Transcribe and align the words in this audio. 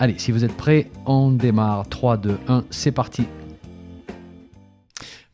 Allez, 0.00 0.16
si 0.16 0.30
vous 0.30 0.44
êtes 0.44 0.56
prêts, 0.56 0.92
on 1.06 1.32
démarre. 1.32 1.88
3, 1.88 2.18
2, 2.18 2.38
1, 2.46 2.64
c'est 2.70 2.92
parti. 2.92 3.24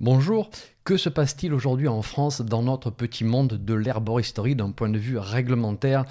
Bonjour, 0.00 0.48
que 0.84 0.96
se 0.96 1.10
passe-t-il 1.10 1.52
aujourd'hui 1.52 1.86
en 1.86 2.00
France 2.00 2.40
dans 2.40 2.62
notre 2.62 2.88
petit 2.88 3.24
monde 3.24 3.62
de 3.62 3.74
l'herboristerie 3.74 4.56
d'un 4.56 4.70
point 4.70 4.88
de 4.88 4.96
vue 4.96 5.18
réglementaire? 5.18 6.06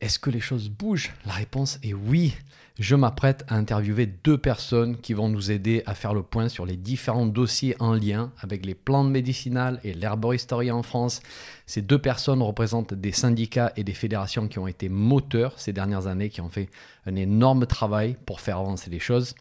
Est-ce 0.00 0.20
que 0.20 0.30
les 0.30 0.38
choses 0.38 0.68
bougent? 0.68 1.12
La 1.26 1.32
réponse 1.32 1.80
est 1.82 1.92
oui 1.92 2.36
je 2.78 2.94
m'apprête 2.94 3.44
à 3.48 3.56
interviewer 3.56 4.06
deux 4.06 4.38
personnes 4.38 4.96
qui 4.98 5.12
vont 5.12 5.28
nous 5.28 5.50
aider 5.50 5.82
à 5.86 5.94
faire 5.94 6.14
le 6.14 6.22
point 6.22 6.48
sur 6.48 6.64
les 6.64 6.76
différents 6.76 7.26
dossiers 7.26 7.74
en 7.80 7.92
lien 7.92 8.30
avec 8.40 8.64
les 8.64 8.76
plantes 8.76 9.10
médicinales 9.10 9.80
et 9.82 9.94
l'herboristerie 9.94 10.70
en 10.70 10.84
France. 10.84 11.20
Ces 11.66 11.82
deux 11.82 11.98
personnes 11.98 12.40
représentent 12.40 12.94
des 12.94 13.10
syndicats 13.10 13.72
et 13.76 13.82
des 13.82 13.94
fédérations 13.94 14.46
qui 14.46 14.60
ont 14.60 14.68
été 14.68 14.88
moteurs 14.88 15.58
ces 15.58 15.72
dernières 15.72 16.06
années, 16.06 16.28
qui 16.28 16.40
ont 16.40 16.50
fait 16.50 16.70
un 17.06 17.16
énorme 17.16 17.66
travail 17.66 18.16
pour 18.26 18.40
faire 18.40 18.58
avancer 18.58 18.90
les 18.90 19.00
choses. 19.00 19.34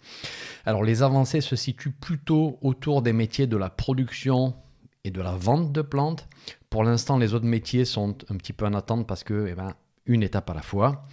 Alors 0.65 0.83
les 0.83 1.03
avancées 1.03 1.41
se 1.41 1.55
situent 1.55 1.91
plutôt 1.91 2.57
autour 2.63 3.03
des 3.03 3.13
métiers 3.13 3.45
de 3.45 3.57
la 3.57 3.69
production 3.69 4.55
et 5.03 5.11
de 5.11 5.21
la 5.21 5.33
vente 5.33 5.71
de 5.71 5.83
plantes. 5.83 6.27
Pour 6.71 6.83
l'instant, 6.83 7.19
les 7.19 7.35
autres 7.35 7.45
métiers 7.45 7.85
sont 7.85 8.17
un 8.29 8.35
petit 8.35 8.53
peu 8.53 8.65
en 8.65 8.73
attente 8.73 9.05
parce 9.05 9.23
que, 9.23 9.47
eh 9.47 9.53
ben, 9.53 9.75
une 10.07 10.23
étape 10.23 10.49
à 10.49 10.53
la 10.53 10.61
fois. 10.61 11.05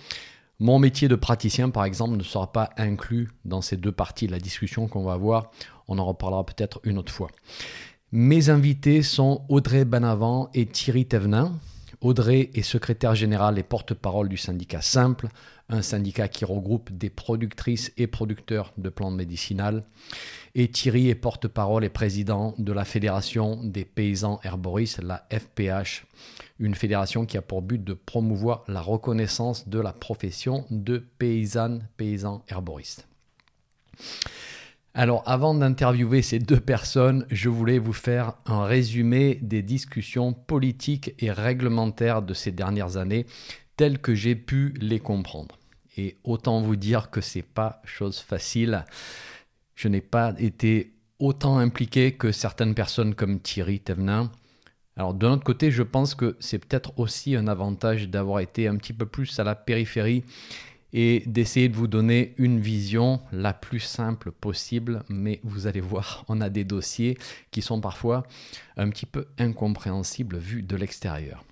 Mon 0.61 0.79
métier 0.79 1.09
de 1.09 1.17
praticien, 1.17 1.71
par 1.71 1.85
exemple, 1.85 2.17
ne 2.17 2.23
sera 2.23 2.53
pas 2.53 2.71
inclus 2.77 3.31
dans 3.45 3.61
ces 3.61 3.77
deux 3.77 3.93
parties 3.93 4.27
de 4.27 4.33
la 4.33 4.39
discussion 4.39 4.87
qu'on 4.87 5.03
va 5.03 5.15
avoir. 5.15 5.51
On 5.89 5.99
en 5.99 6.05
reparlera 6.05 6.47
peut-être 6.47 6.81
une 6.85 6.97
autre 6.97 7.13
fois. 7.13 7.29
Mes 8.13 8.51
invités 8.51 9.03
sont 9.03 9.45
Audrey 9.49 9.85
Banavant 9.85 10.51
et 10.55 10.67
Thierry 10.67 11.07
Thévenin. 11.07 11.53
Audrey 12.01 12.51
est 12.55 12.63
secrétaire 12.63 13.17
générale 13.17 13.59
et 13.59 13.65
porte-parole 13.65 14.29
du 14.29 14.37
syndicat 14.37 14.83
Simple, 14.83 15.29
un 15.69 15.83
syndicat 15.83 16.29
qui 16.29 16.45
regroupe 16.45 16.93
des 16.93 17.11
productrices 17.11 17.93
et 17.97 18.07
producteurs 18.07 18.73
de 18.79 18.91
plantes 18.91 19.17
médicinales. 19.17 19.83
Et 20.55 20.69
Thierry 20.69 21.09
est 21.09 21.15
porte-parole 21.15 21.85
et 21.85 21.89
président 21.89 22.55
de 22.59 22.73
la 22.73 22.85
Fédération 22.85 23.59
des 23.65 23.85
paysans 23.85 24.39
herboristes, 24.45 25.03
la 25.03 25.27
FPH, 25.33 26.05
une 26.59 26.75
fédération 26.75 27.27
qui 27.27 27.37
a 27.37 27.43
pour 27.43 27.63
but 27.63 27.83
de 27.83 27.95
promouvoir 27.95 28.65
la 28.69 28.81
reconnaissance 28.81 29.69
de 29.69 29.81
la 29.81 29.93
profession 29.93 30.67
de 30.71 30.99
paysanne, 31.19 31.89
paysan 31.97 32.45
herboriste. 32.49 33.09
Alors 34.97 35.25
avant 35.27 35.55
d'interviewer 35.55 36.23
ces 36.23 36.39
deux 36.39 36.61
personnes, 36.61 37.27
je 37.29 37.49
voulais 37.49 37.81
vous 37.81 37.93
faire 37.93 38.35
un 38.47 38.65
résumé 38.65 39.39
des 39.43 39.63
discussions 39.63 40.33
politiques 40.33 41.15
et 41.19 41.33
réglementaires 41.33 42.23
de 42.23 42.33
ces 42.33 42.53
dernières 42.53 42.97
années 42.97 43.27
telles 43.77 43.99
que 43.99 44.15
j'ai 44.15 44.37
pu 44.37 44.73
les 44.81 45.01
comprendre. 45.01 45.59
Et 45.97 46.17
autant 46.23 46.61
vous 46.61 46.77
dire 46.77 47.11
que 47.11 47.21
c'est 47.21 47.43
pas 47.43 47.83
chose 47.85 48.21
facile. 48.21 48.85
Je 49.75 49.89
n'ai 49.89 50.01
pas 50.01 50.33
été 50.39 50.95
autant 51.19 51.59
impliqué 51.59 52.13
que 52.13 52.31
certaines 52.31 52.75
personnes 52.75 53.15
comme 53.15 53.41
Thierry 53.41 53.81
Thévenin. 53.81 54.31
Alors 54.97 55.15
de 55.15 55.27
notre 55.27 55.43
côté, 55.45 55.71
je 55.71 55.83
pense 55.83 56.15
que 56.15 56.37
c'est 56.39 56.59
peut-être 56.59 56.99
aussi 56.99 57.35
un 57.35 57.49
avantage 57.49 58.09
d'avoir 58.09 58.41
été 58.41 58.69
un 58.69 58.77
petit 58.77 58.93
peu 58.93 59.07
plus 59.07 59.39
à 59.41 59.45
la 59.45 59.55
périphérie 59.55 60.25
et 60.93 61.25
d'essayer 61.27 61.69
de 61.69 61.75
vous 61.75 61.89
donner 61.89 62.35
une 62.39 62.61
vision 62.61 63.21
la 63.33 63.53
plus 63.53 63.81
simple 63.81 64.31
possible. 64.31 65.03
Mais 65.09 65.41
vous 65.43 65.67
allez 65.67 65.81
voir, 65.81 66.25
on 66.29 66.41
a 66.41 66.49
des 66.49 66.65
dossiers 66.65 67.19
qui 67.51 67.61
sont 67.61 67.81
parfois 67.81 68.23
un 68.77 68.89
petit 68.89 69.07
peu 69.07 69.27
incompréhensibles 69.39 70.39
vus 70.39 70.63
de 70.63 70.77
l'extérieur. 70.77 71.45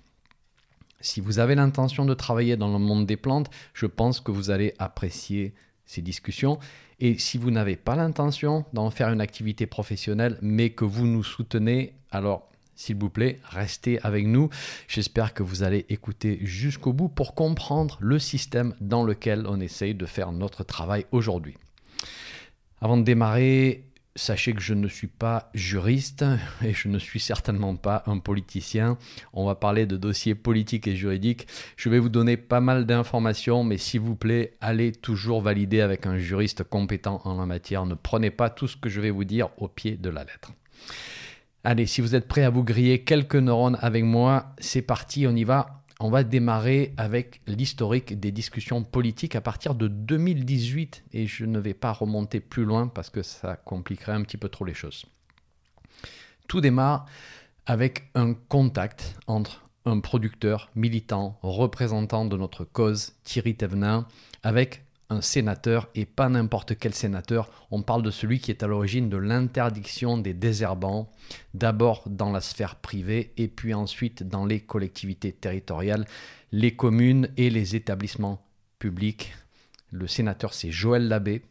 Si 1.01 1.19
vous 1.19 1.39
avez 1.39 1.55
l'intention 1.55 2.05
de 2.05 2.13
travailler 2.13 2.55
dans 2.55 2.71
le 2.71 2.79
monde 2.79 3.05
des 3.05 3.17
plantes, 3.17 3.49
je 3.73 3.87
pense 3.87 4.21
que 4.21 4.31
vous 4.31 4.51
allez 4.51 4.73
apprécier 4.79 5.53
ces 5.85 6.01
discussions. 6.01 6.59
Et 7.01 7.17
si 7.17 7.37
vous 7.37 7.51
n'avez 7.51 7.75
pas 7.75 7.97
l'intention 7.97 8.63
d'en 8.71 8.89
faire 8.89 9.09
une 9.09 9.19
activité 9.19 9.65
professionnelle, 9.65 10.37
mais 10.41 10.69
que 10.69 10.85
vous 10.85 11.05
nous 11.05 11.23
soutenez, 11.23 11.95
alors 12.09 12.52
s'il 12.75 12.97
vous 12.97 13.09
plaît, 13.09 13.39
restez 13.49 13.99
avec 14.01 14.25
nous. 14.25 14.49
J'espère 14.87 15.33
que 15.33 15.43
vous 15.43 15.63
allez 15.63 15.85
écouter 15.89 16.39
jusqu'au 16.41 16.93
bout 16.93 17.09
pour 17.09 17.35
comprendre 17.35 17.97
le 18.01 18.19
système 18.19 18.75
dans 18.81 19.03
lequel 19.03 19.45
on 19.47 19.59
essaye 19.59 19.95
de 19.95 20.05
faire 20.05 20.31
notre 20.31 20.63
travail 20.63 21.05
aujourd'hui. 21.11 21.57
Avant 22.81 22.97
de 22.97 23.03
démarrer, 23.03 23.85
sachez 24.15 24.53
que 24.53 24.61
je 24.61 24.73
ne 24.73 24.87
suis 24.87 25.07
pas 25.07 25.49
juriste 25.53 26.25
et 26.63 26.73
je 26.73 26.87
ne 26.87 26.99
suis 26.99 27.19
certainement 27.19 27.75
pas 27.75 28.03
un 28.07 28.19
politicien. 28.19 28.97
On 29.33 29.45
va 29.45 29.55
parler 29.55 29.85
de 29.85 29.97
dossiers 29.97 30.35
politiques 30.35 30.87
et 30.87 30.95
juridiques. 30.95 31.47
Je 31.77 31.89
vais 31.89 31.99
vous 31.99 32.09
donner 32.09 32.37
pas 32.37 32.59
mal 32.59 32.85
d'informations, 32.85 33.63
mais 33.63 33.77
s'il 33.77 34.01
vous 34.01 34.15
plaît, 34.15 34.57
allez 34.61 34.91
toujours 34.91 35.41
valider 35.41 35.81
avec 35.81 36.05
un 36.05 36.17
juriste 36.17 36.63
compétent 36.63 37.21
en 37.23 37.37
la 37.37 37.45
matière. 37.45 37.85
Ne 37.85 37.95
prenez 37.95 38.31
pas 38.31 38.49
tout 38.49 38.67
ce 38.67 38.77
que 38.77 38.89
je 38.89 39.01
vais 39.01 39.11
vous 39.11 39.25
dire 39.25 39.49
au 39.57 39.67
pied 39.67 39.95
de 39.95 40.09
la 40.09 40.23
lettre. 40.23 40.51
Allez, 41.65 41.85
si 41.85 42.01
vous 42.01 42.13
êtes 42.13 42.27
prêts 42.27 42.43
à 42.43 42.49
vous 42.49 42.65
griller 42.65 43.05
quelques 43.05 43.37
neurones 43.37 43.77
avec 43.79 44.03
moi, 44.03 44.53
c'est 44.57 44.81
parti, 44.81 45.25
on 45.27 45.35
y 45.35 45.45
va. 45.45 45.81
On 46.01 46.09
va 46.09 46.25
démarrer 46.25 46.93
avec 46.97 47.39
l'historique 47.47 48.19
des 48.19 48.33
discussions 48.33 48.83
politiques 48.83 49.37
à 49.37 49.41
partir 49.41 49.73
de 49.73 49.87
2018 49.87 51.05
et 51.13 51.25
je 51.25 51.45
ne 51.45 51.59
vais 51.59 51.73
pas 51.73 51.93
remonter 51.93 52.41
plus 52.41 52.65
loin 52.65 52.87
parce 52.87 53.09
que 53.09 53.23
ça 53.23 53.55
compliquerait 53.55 54.11
un 54.11 54.23
petit 54.23 54.35
peu 54.35 54.49
trop 54.49 54.65
les 54.65 54.73
choses. 54.73 55.05
Tout 56.49 56.59
démarre 56.59 57.05
avec 57.65 58.09
un 58.13 58.33
contact 58.33 59.15
entre 59.27 59.63
un 59.85 60.01
producteur 60.01 60.69
militant, 60.75 61.39
représentant 61.43 62.25
de 62.25 62.35
notre 62.35 62.65
cause, 62.65 63.13
Thierry 63.23 63.55
Thévenin, 63.55 64.05
avec 64.43 64.83
un 65.09 65.21
sénateur 65.21 65.89
et 65.95 66.05
pas 66.05 66.29
n'importe 66.29 66.77
quel 66.77 66.93
sénateur. 66.93 67.49
On 67.71 67.81
parle 67.81 68.03
de 68.03 68.11
celui 68.11 68.39
qui 68.39 68.51
est 68.51 68.63
à 68.63 68.67
l'origine 68.67 69.09
de 69.09 69.17
l'interdiction 69.17 70.17
des 70.17 70.33
désherbants, 70.33 71.11
d'abord 71.53 72.03
dans 72.07 72.31
la 72.31 72.41
sphère 72.41 72.75
privée 72.75 73.33
et 73.37 73.47
puis 73.47 73.73
ensuite 73.73 74.23
dans 74.23 74.45
les 74.45 74.59
collectivités 74.59 75.31
territoriales, 75.31 76.05
les 76.51 76.75
communes 76.75 77.29
et 77.37 77.49
les 77.49 77.75
établissements 77.75 78.45
publics. 78.79 79.33
Le 79.91 80.07
sénateur, 80.07 80.53
c'est 80.53 80.71
Joël 80.71 81.07
Labbé. 81.07 81.43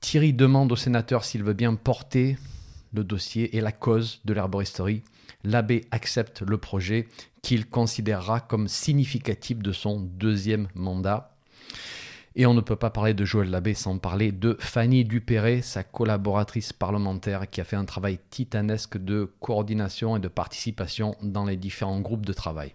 Thierry 0.00 0.32
demande 0.32 0.72
au 0.72 0.76
sénateur 0.76 1.24
s'il 1.24 1.44
veut 1.44 1.52
bien 1.52 1.74
porter 1.74 2.38
le 2.92 3.04
dossier 3.04 3.56
et 3.56 3.60
la 3.60 3.72
cause 3.72 4.20
de 4.24 4.32
l'herboristerie. 4.32 5.02
L'abbé 5.44 5.86
accepte 5.90 6.42
le 6.42 6.58
projet 6.58 7.08
qu'il 7.42 7.68
considérera 7.68 8.40
comme 8.40 8.68
significatif 8.68 9.58
de 9.58 9.72
son 9.72 10.00
deuxième 10.00 10.68
mandat. 10.74 11.36
Et 12.36 12.46
on 12.46 12.54
ne 12.54 12.60
peut 12.60 12.76
pas 12.76 12.90
parler 12.90 13.12
de 13.12 13.24
Joël 13.24 13.50
Labbé 13.50 13.74
sans 13.74 13.98
parler 13.98 14.30
de 14.30 14.56
Fanny 14.60 15.04
Dupéré, 15.04 15.62
sa 15.62 15.82
collaboratrice 15.82 16.72
parlementaire 16.72 17.50
qui 17.50 17.60
a 17.60 17.64
fait 17.64 17.76
un 17.76 17.84
travail 17.84 18.20
titanesque 18.30 18.98
de 18.98 19.32
coordination 19.40 20.16
et 20.16 20.20
de 20.20 20.28
participation 20.28 21.16
dans 21.22 21.44
les 21.44 21.56
différents 21.56 22.00
groupes 22.00 22.26
de 22.26 22.32
travail. 22.32 22.74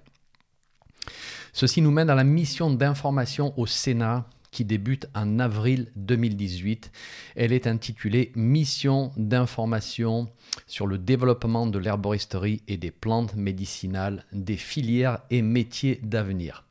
Ceci 1.53 1.81
nous 1.81 1.91
mène 1.91 2.09
à 2.09 2.15
la 2.15 2.25
mission 2.25 2.69
d'information 2.69 3.53
au 3.57 3.65
Sénat 3.65 4.27
qui 4.51 4.65
débute 4.65 5.07
en 5.13 5.39
avril 5.39 5.91
2018. 5.95 6.91
Elle 7.35 7.51
est 7.51 7.67
intitulée 7.67 8.31
Mission 8.35 9.11
d'information 9.17 10.29
sur 10.65 10.87
le 10.87 10.97
développement 10.97 11.67
de 11.67 11.77
l'herboristerie 11.77 12.61
et 12.69 12.77
des 12.77 12.91
plantes 12.91 13.35
médicinales, 13.35 14.25
des 14.31 14.55
filières 14.55 15.19
et 15.29 15.41
métiers 15.41 15.99
d'avenir. 16.03 16.65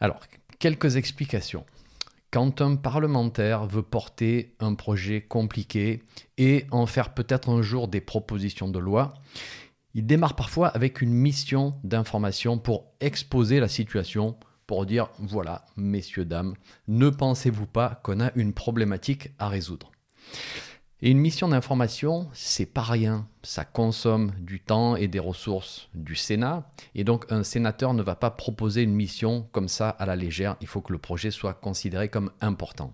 Alors, 0.00 0.20
Quelques 0.58 0.96
explications. 0.96 1.64
Quand 2.30 2.60
un 2.60 2.76
parlementaire 2.76 3.66
veut 3.66 3.82
porter 3.82 4.54
un 4.60 4.74
projet 4.74 5.20
compliqué 5.20 6.02
et 6.36 6.66
en 6.70 6.86
faire 6.86 7.14
peut-être 7.14 7.48
un 7.48 7.62
jour 7.62 7.86
des 7.86 8.00
propositions 8.00 8.68
de 8.68 8.78
loi, 8.78 9.14
il 9.94 10.06
démarre 10.06 10.34
parfois 10.34 10.68
avec 10.68 11.00
une 11.00 11.12
mission 11.12 11.74
d'information 11.84 12.58
pour 12.58 12.86
exposer 13.00 13.60
la 13.60 13.68
situation, 13.68 14.36
pour 14.66 14.86
dire 14.86 15.10
voilà, 15.18 15.66
messieurs, 15.76 16.24
dames, 16.24 16.54
ne 16.88 17.08
pensez-vous 17.08 17.66
pas 17.66 18.00
qu'on 18.02 18.20
a 18.20 18.32
une 18.34 18.52
problématique 18.52 19.30
à 19.38 19.48
résoudre? 19.48 19.92
Et 21.02 21.10
une 21.10 21.18
mission 21.18 21.48
d'information, 21.48 22.28
c'est 22.32 22.66
pas 22.66 22.82
rien. 22.82 23.28
Ça 23.42 23.64
consomme 23.64 24.32
du 24.38 24.60
temps 24.60 24.96
et 24.96 25.08
des 25.08 25.18
ressources 25.18 25.88
du 25.94 26.16
Sénat. 26.16 26.70
Et 26.94 27.04
donc, 27.04 27.26
un 27.30 27.42
sénateur 27.42 27.92
ne 27.92 28.02
va 28.02 28.14
pas 28.14 28.30
proposer 28.30 28.82
une 28.82 28.94
mission 28.94 29.46
comme 29.52 29.68
ça 29.68 29.90
à 29.90 30.06
la 30.06 30.16
légère. 30.16 30.56
Il 30.60 30.66
faut 30.66 30.80
que 30.80 30.92
le 30.92 30.98
projet 30.98 31.30
soit 31.30 31.54
considéré 31.54 32.08
comme 32.08 32.30
important. 32.40 32.92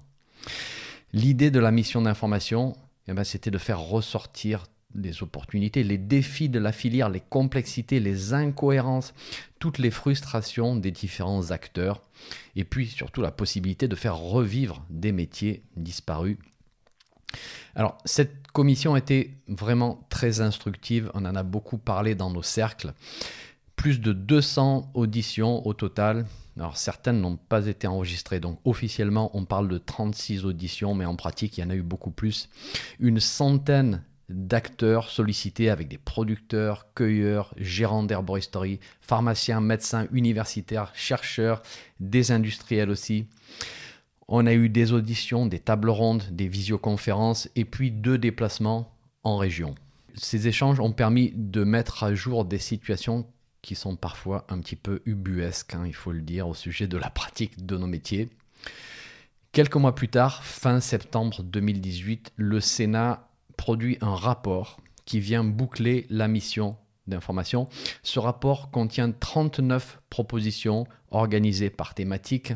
L'idée 1.13 1.51
de 1.51 1.61
la 1.61 1.71
mission 1.71 2.03
d'information, 2.03 2.77
eh 3.07 3.13
ben, 3.13 3.25
c'était 3.25 3.51
de 3.51 3.59
faire 3.59 3.81
ressortir 3.81 4.65
les 4.95 5.23
opportunités, 5.23 5.85
les 5.85 5.99
défis 5.99 6.49
de 6.49 6.59
la 6.59 6.73
filière, 6.73 7.11
les 7.11 7.21
complexités, 7.21 8.01
les 8.01 8.35
incohérences, 8.35 9.15
toutes 9.59 9.79
les 9.79 9.91
frustrations 9.91 10.75
des 10.75 10.91
différents 10.91 11.53
acteurs, 11.53 12.03
et 12.57 12.65
puis 12.65 12.89
surtout 12.89 13.23
la 13.23 13.31
possibilité 13.31 13.87
de 13.87 13.95
faire 13.95 14.17
revivre 14.17 14.85
des 14.91 15.13
métiers 15.13 15.63
disparus. 15.77 16.39
Alors 17.75 17.99
cette 18.05 18.49
commission 18.49 18.97
était 18.97 19.31
vraiment 19.49 20.07
très 20.11 20.41
instructive, 20.41 21.11
on 21.15 21.25
en 21.25 21.37
a 21.37 21.43
beaucoup 21.43 21.79
parlé 21.79 22.15
dans 22.15 22.31
nos 22.31 22.43
cercles, 22.43 22.93
plus 23.77 24.01
de 24.01 24.13
200 24.13 24.91
auditions 24.95 25.67
au 25.67 25.73
total. 25.73 26.27
Alors 26.57 26.77
certaines 26.77 27.21
n'ont 27.21 27.37
pas 27.37 27.67
été 27.67 27.87
enregistrées, 27.87 28.41
donc 28.41 28.59
officiellement 28.65 29.31
on 29.35 29.45
parle 29.45 29.69
de 29.69 29.79
36 29.79 30.45
auditions, 30.45 30.95
mais 30.95 31.05
en 31.05 31.17
pratique 31.17 31.59
il 31.59 31.61
y 31.63 31.65
en 31.65 31.71
a 31.71 31.75
eu 31.75 31.83
beaucoup 31.83 32.11
plus. 32.11 32.49
Une 32.99 33.21
centaine 33.21 34.03
d'acteurs 34.31 35.09
sollicités 35.11 35.71
avec 35.71 35.89
des 35.89 35.99
producteurs, 35.99 36.87
cueilleurs, 36.95 37.53
gérants 37.57 38.05
d'herboristerie, 38.05 38.81
pharmaciens, 39.01 39.61
médecins, 39.61 40.07
universitaires, 40.13 40.93
chercheurs, 40.95 41.63
des 41.99 42.31
industriels 42.31 42.91
aussi. 42.91 43.27
On 44.33 44.47
a 44.47 44.53
eu 44.53 44.69
des 44.69 44.93
auditions, 44.93 45.45
des 45.47 45.59
tables 45.59 45.91
rondes, 45.91 46.23
des 46.31 46.47
visioconférences 46.47 47.51
et 47.57 47.65
puis 47.65 47.91
deux 47.91 48.17
déplacements 48.17 48.95
en 49.25 49.37
région. 49.37 49.75
Ces 50.15 50.47
échanges 50.47 50.79
ont 50.79 50.93
permis 50.93 51.33
de 51.35 51.65
mettre 51.65 52.05
à 52.05 52.15
jour 52.15 52.45
des 52.45 52.61
situations 52.61 53.27
qui 53.61 53.75
sont 53.75 53.97
parfois 53.97 54.47
un 54.49 54.61
petit 54.61 54.77
peu 54.77 55.03
ubuesques, 55.05 55.75
hein, 55.75 55.83
il 55.85 55.97
faut 55.97 56.13
le 56.13 56.21
dire, 56.21 56.47
au 56.47 56.55
sujet 56.55 56.87
de 56.87 56.97
la 56.97 57.11
pratique 57.11 57.67
de 57.67 57.77
nos 57.77 57.89
métiers. 57.89 58.29
Quelques 59.51 59.75
mois 59.75 59.97
plus 59.97 60.09
tard, 60.09 60.45
fin 60.45 60.79
septembre 60.79 61.43
2018, 61.43 62.33
le 62.37 62.61
Sénat 62.61 63.29
produit 63.57 63.99
un 64.01 64.15
rapport 64.15 64.81
qui 65.07 65.19
vient 65.19 65.43
boucler 65.43 66.07
la 66.09 66.29
mission 66.29 66.77
d'information. 67.09 67.69
Ce 68.05 68.21
rapport 68.21 68.71
contient 68.71 69.11
39 69.11 70.01
propositions 70.09 70.87
organisées 71.11 71.71
par 71.71 71.95
thématique. 71.95 72.53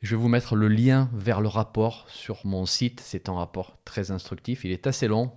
Je 0.00 0.14
vais 0.14 0.22
vous 0.22 0.28
mettre 0.28 0.54
le 0.54 0.68
lien 0.68 1.10
vers 1.12 1.40
le 1.40 1.48
rapport 1.48 2.06
sur 2.08 2.46
mon 2.46 2.66
site. 2.66 3.00
C'est 3.04 3.28
un 3.28 3.34
rapport 3.34 3.78
très 3.84 4.12
instructif. 4.12 4.64
Il 4.64 4.70
est 4.70 4.86
assez 4.86 5.08
long, 5.08 5.32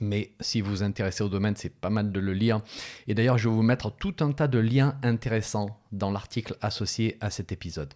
mais 0.00 0.32
si 0.40 0.60
vous 0.60 0.70
vous 0.70 0.82
intéressez 0.82 1.22
au 1.22 1.30
domaine, 1.30 1.56
c'est 1.56 1.74
pas 1.74 1.88
mal 1.88 2.12
de 2.12 2.20
le 2.20 2.34
lire. 2.34 2.60
Et 3.06 3.14
d'ailleurs, 3.14 3.38
je 3.38 3.48
vais 3.48 3.54
vous 3.54 3.62
mettre 3.62 3.90
tout 3.90 4.16
un 4.20 4.32
tas 4.32 4.48
de 4.48 4.58
liens 4.58 4.98
intéressants 5.02 5.80
dans 5.92 6.10
l'article 6.10 6.56
associé 6.60 7.16
à 7.22 7.30
cet 7.30 7.52
épisode. 7.52 7.94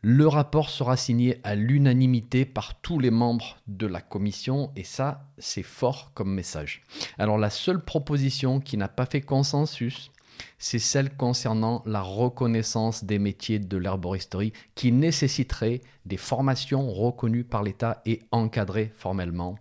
Le 0.00 0.26
rapport 0.26 0.70
sera 0.70 0.96
signé 0.96 1.40
à 1.44 1.54
l'unanimité 1.54 2.46
par 2.46 2.80
tous 2.80 2.98
les 2.98 3.10
membres 3.10 3.58
de 3.66 3.86
la 3.86 4.00
commission 4.00 4.72
et 4.76 4.84
ça, 4.84 5.26
c'est 5.36 5.62
fort 5.62 6.12
comme 6.14 6.32
message. 6.32 6.84
Alors 7.18 7.36
la 7.36 7.50
seule 7.50 7.84
proposition 7.84 8.60
qui 8.60 8.78
n'a 8.78 8.88
pas 8.88 9.04
fait 9.04 9.20
consensus, 9.20 10.10
c'est 10.58 10.78
celle 10.78 11.16
concernant 11.16 11.82
la 11.86 12.02
reconnaissance 12.02 13.04
des 13.04 13.18
métiers 13.18 13.58
de 13.58 13.76
l'herboristerie 13.76 14.52
qui 14.74 14.92
nécessiterait 14.92 15.80
des 16.06 16.16
formations 16.16 16.90
reconnues 16.90 17.44
par 17.44 17.62
l'État 17.62 18.02
et 18.06 18.20
encadrées 18.30 18.92
formellement. 18.94 19.58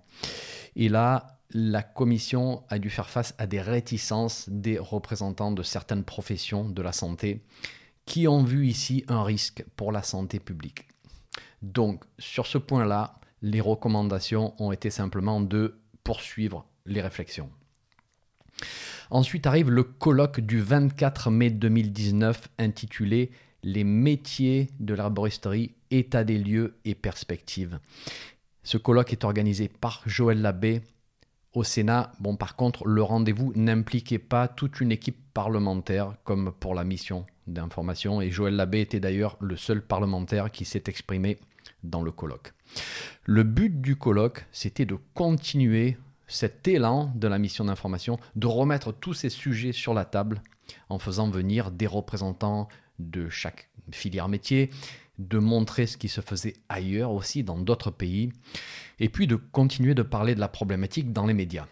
Et 0.75 0.89
là, 0.89 1.39
la 1.51 1.81
commission 1.81 2.63
a 2.69 2.77
dû 2.77 2.89
faire 2.89 3.09
face 3.09 3.33
à 3.37 3.47
des 3.47 3.61
réticences 3.61 4.47
des 4.49 4.77
représentants 4.77 5.51
de 5.51 5.63
certaines 5.63 6.03
professions 6.03 6.69
de 6.69 6.81
la 6.81 6.91
santé 6.91 7.43
qui 8.05 8.27
ont 8.27 8.43
vu 8.43 8.67
ici 8.67 9.03
un 9.07 9.23
risque 9.23 9.63
pour 9.75 9.91
la 9.91 10.03
santé 10.03 10.39
publique. 10.39 10.87
Donc, 11.61 12.03
sur 12.17 12.45
ce 12.45 12.57
point-là, 12.57 13.19
les 13.41 13.61
recommandations 13.61 14.53
ont 14.61 14.71
été 14.71 14.89
simplement 14.89 15.41
de 15.41 15.79
poursuivre 16.03 16.65
les 16.85 17.01
réflexions. 17.01 17.49
Ensuite 19.11 19.47
arrive 19.47 19.71
le 19.71 19.83
colloque 19.83 20.39
du 20.39 20.61
24 20.61 21.31
mai 21.31 21.49
2019 21.49 22.49
intitulé 22.59 23.31
Les 23.63 23.83
métiers 23.83 24.69
de 24.79 24.93
l'arboristerie, 24.93 25.73
état 25.89 26.23
des 26.23 26.37
lieux 26.37 26.77
et 26.85 26.93
perspectives. 26.93 27.79
Ce 28.61 28.77
colloque 28.77 29.11
est 29.11 29.23
organisé 29.23 29.67
par 29.67 30.03
Joël 30.05 30.41
Labbé, 30.41 30.81
au 31.53 31.63
Sénat, 31.63 32.11
bon, 32.19 32.35
par 32.35 32.55
contre, 32.55 32.87
le 32.87 33.01
rendez-vous 33.01 33.51
n'impliquait 33.55 34.19
pas 34.19 34.47
toute 34.47 34.79
une 34.81 34.91
équipe 34.91 35.17
parlementaire 35.33 36.13
comme 36.23 36.51
pour 36.59 36.75
la 36.75 36.83
mission 36.83 37.25
d'information, 37.47 38.21
et 38.21 38.29
Joël 38.29 38.55
Labbé 38.55 38.81
était 38.81 38.99
d'ailleurs 38.99 39.35
le 39.39 39.55
seul 39.55 39.81
parlementaire 39.81 40.51
qui 40.51 40.63
s'est 40.63 40.83
exprimé 40.85 41.39
dans 41.83 42.03
le 42.03 42.11
colloque. 42.11 42.53
Le 43.25 43.41
but 43.41 43.81
du 43.81 43.95
colloque, 43.95 44.45
c'était 44.51 44.85
de 44.85 44.97
continuer 45.15 45.97
cet 46.29 46.67
élan 46.67 47.11
de 47.15 47.27
la 47.27 47.37
mission 47.37 47.65
d'information, 47.65 48.17
de 48.35 48.47
remettre 48.47 48.93
tous 48.93 49.13
ces 49.13 49.29
sujets 49.29 49.73
sur 49.73 49.93
la 49.93 50.05
table 50.05 50.41
en 50.87 50.99
faisant 50.99 51.29
venir 51.29 51.71
des 51.71 51.87
représentants 51.87 52.69
de 52.99 53.27
chaque 53.29 53.69
filière 53.91 54.29
métier, 54.29 54.69
de 55.17 55.37
montrer 55.37 55.85
ce 55.85 55.97
qui 55.97 56.07
se 56.07 56.21
faisait 56.21 56.55
ailleurs 56.69 57.11
aussi, 57.11 57.43
dans 57.43 57.57
d'autres 57.57 57.91
pays, 57.91 58.31
et 58.99 59.09
puis 59.09 59.27
de 59.27 59.35
continuer 59.35 59.95
de 59.95 60.03
parler 60.03 60.35
de 60.35 60.39
la 60.39 60.47
problématique 60.47 61.11
dans 61.11 61.25
les 61.25 61.33
médias. 61.33 61.67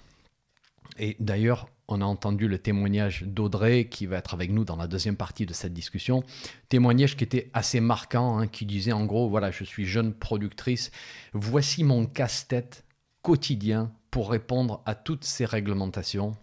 Et 0.98 1.16
d'ailleurs, 1.20 1.70
on 1.88 2.02
a 2.02 2.06
entendu 2.06 2.48
le 2.48 2.58
témoignage 2.58 3.24
d'Audrey 3.24 3.86
qui 3.86 4.06
va 4.06 4.18
être 4.18 4.34
avec 4.34 4.52
nous 4.52 4.66
dans 4.66 4.76
la 4.76 4.88
deuxième 4.88 5.16
partie 5.16 5.46
de 5.46 5.54
cette 5.54 5.74
discussion. 5.74 6.24
Témoignage 6.68 7.16
qui 7.16 7.24
était 7.24 7.50
assez 7.54 7.80
marquant, 7.80 8.40
hein, 8.40 8.48
qui 8.48 8.66
disait 8.66 8.92
en 8.92 9.06
gros, 9.06 9.30
voilà, 9.30 9.52
je 9.52 9.64
suis 9.64 9.86
jeune 9.86 10.14
productrice, 10.14 10.92
voici 11.34 11.84
mon 11.84 12.06
casse-tête 12.06 12.84
quotidien 13.22 13.92
pour 14.12 14.30
répondre 14.32 14.82
à 14.86 14.96
toutes 14.96 15.24
ces 15.24 15.46
réglementations. 15.46 16.36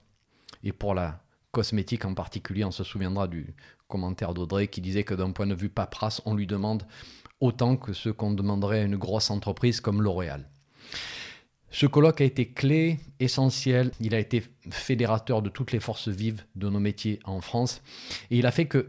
Et 0.63 0.73
pour 0.73 0.95
la 0.95 1.23
cosmétique 1.51 2.05
en 2.05 2.15
particulier, 2.15 2.65
on 2.65 2.71
se 2.71 2.85
souviendra 2.85 3.29
du 3.29 3.55
commentaire 3.89 4.35
d'Audrey 4.35 4.69
qui 4.69 4.81
disait 4.81 5.05
que 5.05 5.15
d'un 5.15 5.31
point 5.31 5.47
de 5.47 5.55
vue 5.55 5.69
paperasse, 5.69 6.21
on 6.25 6.35
lui 6.35 6.47
demande 6.47 6.85
autant 7.41 7.77
que 7.77 7.93
ce 7.93 8.09
qu'on 8.09 8.33
demanderait 8.33 8.81
à 8.81 8.85
une 8.85 8.97
grosse 8.97 9.31
entreprise 9.31 9.81
comme 9.81 10.03
L'Oréal. 10.03 10.49
Ce 11.71 11.87
colloque 11.87 12.21
a 12.21 12.25
été 12.25 12.47
clé, 12.53 13.01
essentiel, 13.19 13.91
il 13.99 14.15
a 14.15 14.21
été 14.21 14.45
fédérateur 14.71 15.43
de 15.43 15.51
toutes 15.51 15.73
les 15.73 15.81
forces 15.81 16.09
vives 16.09 16.45
de 16.55 16.69
nos 16.69 16.79
métiers 16.79 17.19
en 17.25 17.41
France, 17.41 17.83
et 18.31 18.39
il 18.39 18.47
a 18.47 18.53
fait 18.53 18.67
que, 18.67 18.89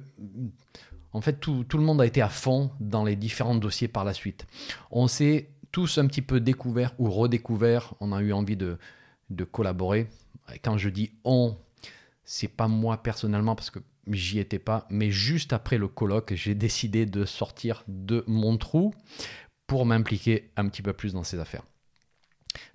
en 1.12 1.19
fait, 1.19 1.39
tout, 1.39 1.63
tout 1.63 1.80
le 1.80 1.83
monde 1.83 2.00
a 2.00 2.06
été 2.06 2.22
à 2.22 2.30
fond 2.30 2.69
dans 2.80 3.04
les 3.04 3.16
différents 3.16 3.56
dossiers 3.56 3.88
par 3.88 4.04
la 4.04 4.13
suite. 4.13 4.45
On 4.92 5.07
s'est 5.07 5.50
tous 5.75 5.98
un 5.98 6.07
petit 6.07 6.22
peu 6.22 6.39
découvert 6.39 6.94
ou 7.00 7.12
redécouvert, 7.12 7.95
on 8.00 8.13
a 8.13 8.22
eu 8.22 8.31
envie 8.31 8.56
de, 8.56 8.77
collaborer. 9.51 10.08
Quand 10.63 10.77
je 10.77 10.88
dis 10.88 11.12
on, 11.25 11.58
c'est 12.24 12.48
pas 12.48 12.70
moi 12.70 13.03
personnellement 13.03 13.55
parce 13.55 13.72
que 13.72 13.79
j'y 14.08 14.39
étais 14.39 14.58
pas, 14.58 14.88
mais 14.89 15.12
juste 15.12 15.51
après 15.51 15.77
le 15.77 15.89
colloque, 15.89 16.34
j'ai 16.34 16.55
décidé 16.65 17.05
de 17.05 17.25
sortir 17.25 17.84
de 17.89 18.24
mon 18.25 18.55
trou 18.55 18.94
pour 19.67 19.86
m'impliquer 19.86 20.50
un 20.55 20.70
petit 20.70 20.82
peu 20.82 20.94
plus 20.94 21.12
dans 21.12 21.25
ces 21.25 21.39
affaires. 21.39 21.65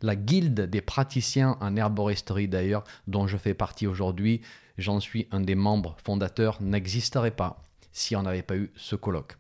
La 0.03 0.15
guilde 0.15 0.61
des 0.69 0.83
praticiens 0.83 1.57
en 1.63 1.77
herboristerie 1.77 2.49
d'ailleurs, 2.49 2.85
dont 3.07 3.27
je 3.27 3.39
fais 3.39 3.55
partie 3.55 3.87
aujourd'hui, 3.87 4.43
j'en 4.77 5.01
suis 5.01 5.27
un 5.31 5.41
des 5.41 5.55
membres 5.55 5.97
fondateurs, 6.05 6.61
n'existerait 6.61 7.31
pas 7.31 7.65
si 7.93 8.15
on 8.15 8.25
n'avait 8.25 8.43
pas 8.43 8.59
eu 8.59 8.71
ce 8.77 8.95
colloque. 8.95 9.39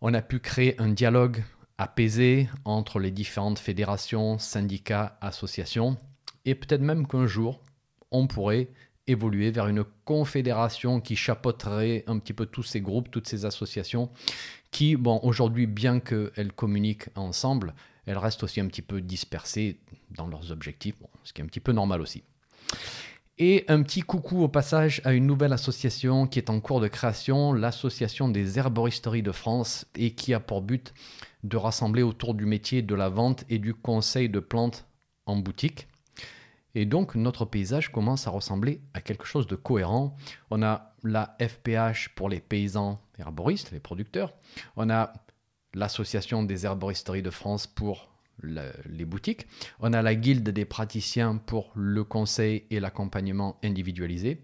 On 0.00 0.14
a 0.14 0.22
pu 0.22 0.38
créer 0.38 0.80
un 0.80 0.88
dialogue 0.88 1.44
apaisé 1.78 2.48
entre 2.64 2.98
les 2.98 3.10
différentes 3.10 3.58
fédérations, 3.58 4.38
syndicats, 4.38 5.18
associations, 5.20 5.96
et 6.44 6.54
peut-être 6.54 6.82
même 6.82 7.06
qu'un 7.06 7.26
jour, 7.26 7.60
on 8.10 8.26
pourrait 8.26 8.68
évoluer 9.06 9.50
vers 9.50 9.66
une 9.68 9.84
confédération 10.04 11.00
qui 11.00 11.16
chapeauterait 11.16 12.04
un 12.06 12.18
petit 12.18 12.32
peu 12.32 12.46
tous 12.46 12.62
ces 12.62 12.80
groupes, 12.80 13.10
toutes 13.10 13.28
ces 13.28 13.44
associations, 13.44 14.10
qui, 14.70 14.96
bon, 14.96 15.20
aujourd'hui, 15.22 15.66
bien 15.66 16.00
qu'elles 16.00 16.52
communiquent 16.54 17.08
ensemble, 17.14 17.74
elles 18.06 18.18
restent 18.18 18.42
aussi 18.42 18.60
un 18.60 18.66
petit 18.66 18.82
peu 18.82 19.00
dispersées 19.00 19.78
dans 20.10 20.26
leurs 20.26 20.50
objectifs, 20.50 20.96
ce 21.22 21.32
qui 21.32 21.40
est 21.40 21.44
un 21.44 21.48
petit 21.48 21.60
peu 21.60 21.72
normal 21.72 22.00
aussi. 22.00 22.22
Et 23.36 23.64
un 23.66 23.82
petit 23.82 24.02
coucou 24.02 24.42
au 24.44 24.48
passage 24.48 25.00
à 25.04 25.12
une 25.12 25.26
nouvelle 25.26 25.52
association 25.52 26.28
qui 26.28 26.38
est 26.38 26.50
en 26.50 26.60
cours 26.60 26.80
de 26.80 26.86
création, 26.86 27.52
l'association 27.52 28.28
des 28.28 28.60
herboristeries 28.60 29.24
de 29.24 29.32
France, 29.32 29.86
et 29.96 30.12
qui 30.12 30.32
a 30.34 30.38
pour 30.38 30.62
but 30.62 30.94
de 31.42 31.56
rassembler 31.56 32.02
autour 32.02 32.34
du 32.34 32.46
métier 32.46 32.80
de 32.80 32.94
la 32.94 33.08
vente 33.08 33.44
et 33.50 33.58
du 33.58 33.74
conseil 33.74 34.28
de 34.28 34.38
plantes 34.38 34.86
en 35.26 35.34
boutique. 35.36 35.88
Et 36.76 36.86
donc 36.86 37.16
notre 37.16 37.44
paysage 37.44 37.90
commence 37.90 38.28
à 38.28 38.30
ressembler 38.30 38.80
à 38.94 39.00
quelque 39.00 39.26
chose 39.26 39.48
de 39.48 39.56
cohérent. 39.56 40.16
On 40.50 40.62
a 40.62 40.94
la 41.02 41.36
FPH 41.40 42.10
pour 42.14 42.28
les 42.28 42.40
paysans 42.40 43.00
herboristes, 43.18 43.72
les 43.72 43.80
producteurs. 43.80 44.32
On 44.76 44.90
a 44.90 45.12
l'association 45.74 46.44
des 46.44 46.66
herboristeries 46.66 47.22
de 47.22 47.30
France 47.30 47.66
pour 47.66 48.13
les 48.42 49.04
boutiques. 49.04 49.46
On 49.80 49.92
a 49.92 50.02
la 50.02 50.14
guilde 50.14 50.48
des 50.48 50.64
praticiens 50.64 51.36
pour 51.36 51.72
le 51.74 52.04
conseil 52.04 52.64
et 52.70 52.80
l'accompagnement 52.80 53.58
individualisé. 53.62 54.42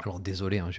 Alors 0.00 0.20
désolé, 0.20 0.58
hein, 0.58 0.70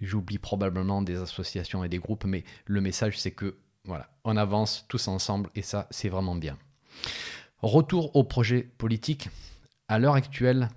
j'oublie 0.00 0.38
probablement 0.38 1.02
des 1.02 1.16
associations 1.16 1.84
et 1.84 1.88
des 1.88 1.98
groupes, 1.98 2.24
mais 2.24 2.44
le 2.66 2.80
message 2.80 3.18
c'est 3.18 3.30
que 3.30 3.56
voilà, 3.84 4.08
on 4.24 4.36
avance 4.36 4.84
tous 4.88 5.08
ensemble 5.08 5.50
et 5.54 5.62
ça, 5.62 5.88
c'est 5.90 6.08
vraiment 6.08 6.36
bien. 6.36 6.56
Retour 7.62 8.14
au 8.16 8.24
projet 8.24 8.62
politique. 8.62 9.28
À 9.88 9.98
l'heure 9.98 10.14
actuelle, 10.14 10.68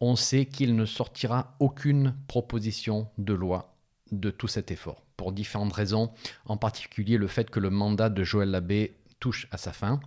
on 0.00 0.16
sait 0.16 0.46
qu'il 0.46 0.74
ne 0.74 0.84
sortira 0.84 1.56
aucune 1.60 2.16
proposition 2.26 3.08
de 3.18 3.32
loi 3.34 3.76
de 4.10 4.30
tout 4.30 4.48
cet 4.48 4.70
effort, 4.70 5.04
pour 5.16 5.32
différentes 5.32 5.72
raisons, 5.72 6.12
en 6.44 6.56
particulier 6.56 7.16
le 7.16 7.26
fait 7.26 7.50
que 7.50 7.60
le 7.60 7.70
mandat 7.70 8.10
de 8.10 8.24
Joël 8.24 8.50
Labbé 8.50 8.96
touche 9.22 9.46
à 9.52 9.56
sa 9.56 9.72
fin. 9.72 10.00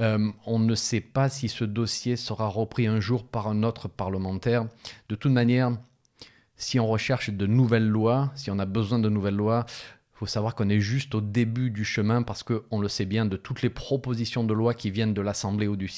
Euh, 0.00 0.30
on 0.44 0.58
ne 0.58 0.74
sait 0.74 1.00
pas 1.00 1.30
si 1.30 1.48
ce 1.48 1.64
dossier 1.64 2.16
sera 2.16 2.46
repris 2.46 2.86
un 2.86 3.00
jour 3.00 3.26
par 3.26 3.48
un 3.48 3.62
autre 3.62 3.88
parlementaire. 3.88 4.66
De 5.08 5.14
toute 5.14 5.32
manière, 5.32 5.72
si 6.56 6.78
on 6.78 6.86
recherche 6.86 7.30
de 7.30 7.46
nouvelles 7.46 7.88
lois, 7.88 8.30
si 8.34 8.50
on 8.50 8.58
a 8.58 8.66
besoin 8.66 8.98
de 8.98 9.08
nouvelles 9.08 9.36
lois, 9.36 9.64
il 9.68 10.18
faut 10.18 10.26
savoir 10.26 10.54
qu'on 10.54 10.68
est 10.68 10.80
juste 10.80 11.14
au 11.14 11.22
début 11.22 11.70
du 11.70 11.84
chemin 11.84 12.22
parce 12.22 12.42
qu'on 12.42 12.80
le 12.80 12.88
sait 12.88 13.06
bien, 13.06 13.24
de 13.24 13.38
toutes 13.38 13.62
les 13.62 13.70
propositions 13.70 14.44
de 14.44 14.52
loi 14.52 14.74
qui 14.74 14.90
viennent 14.90 15.14
de 15.14 15.22
l'Assemblée 15.22 15.68
ou 15.68 15.76
du 15.76 15.88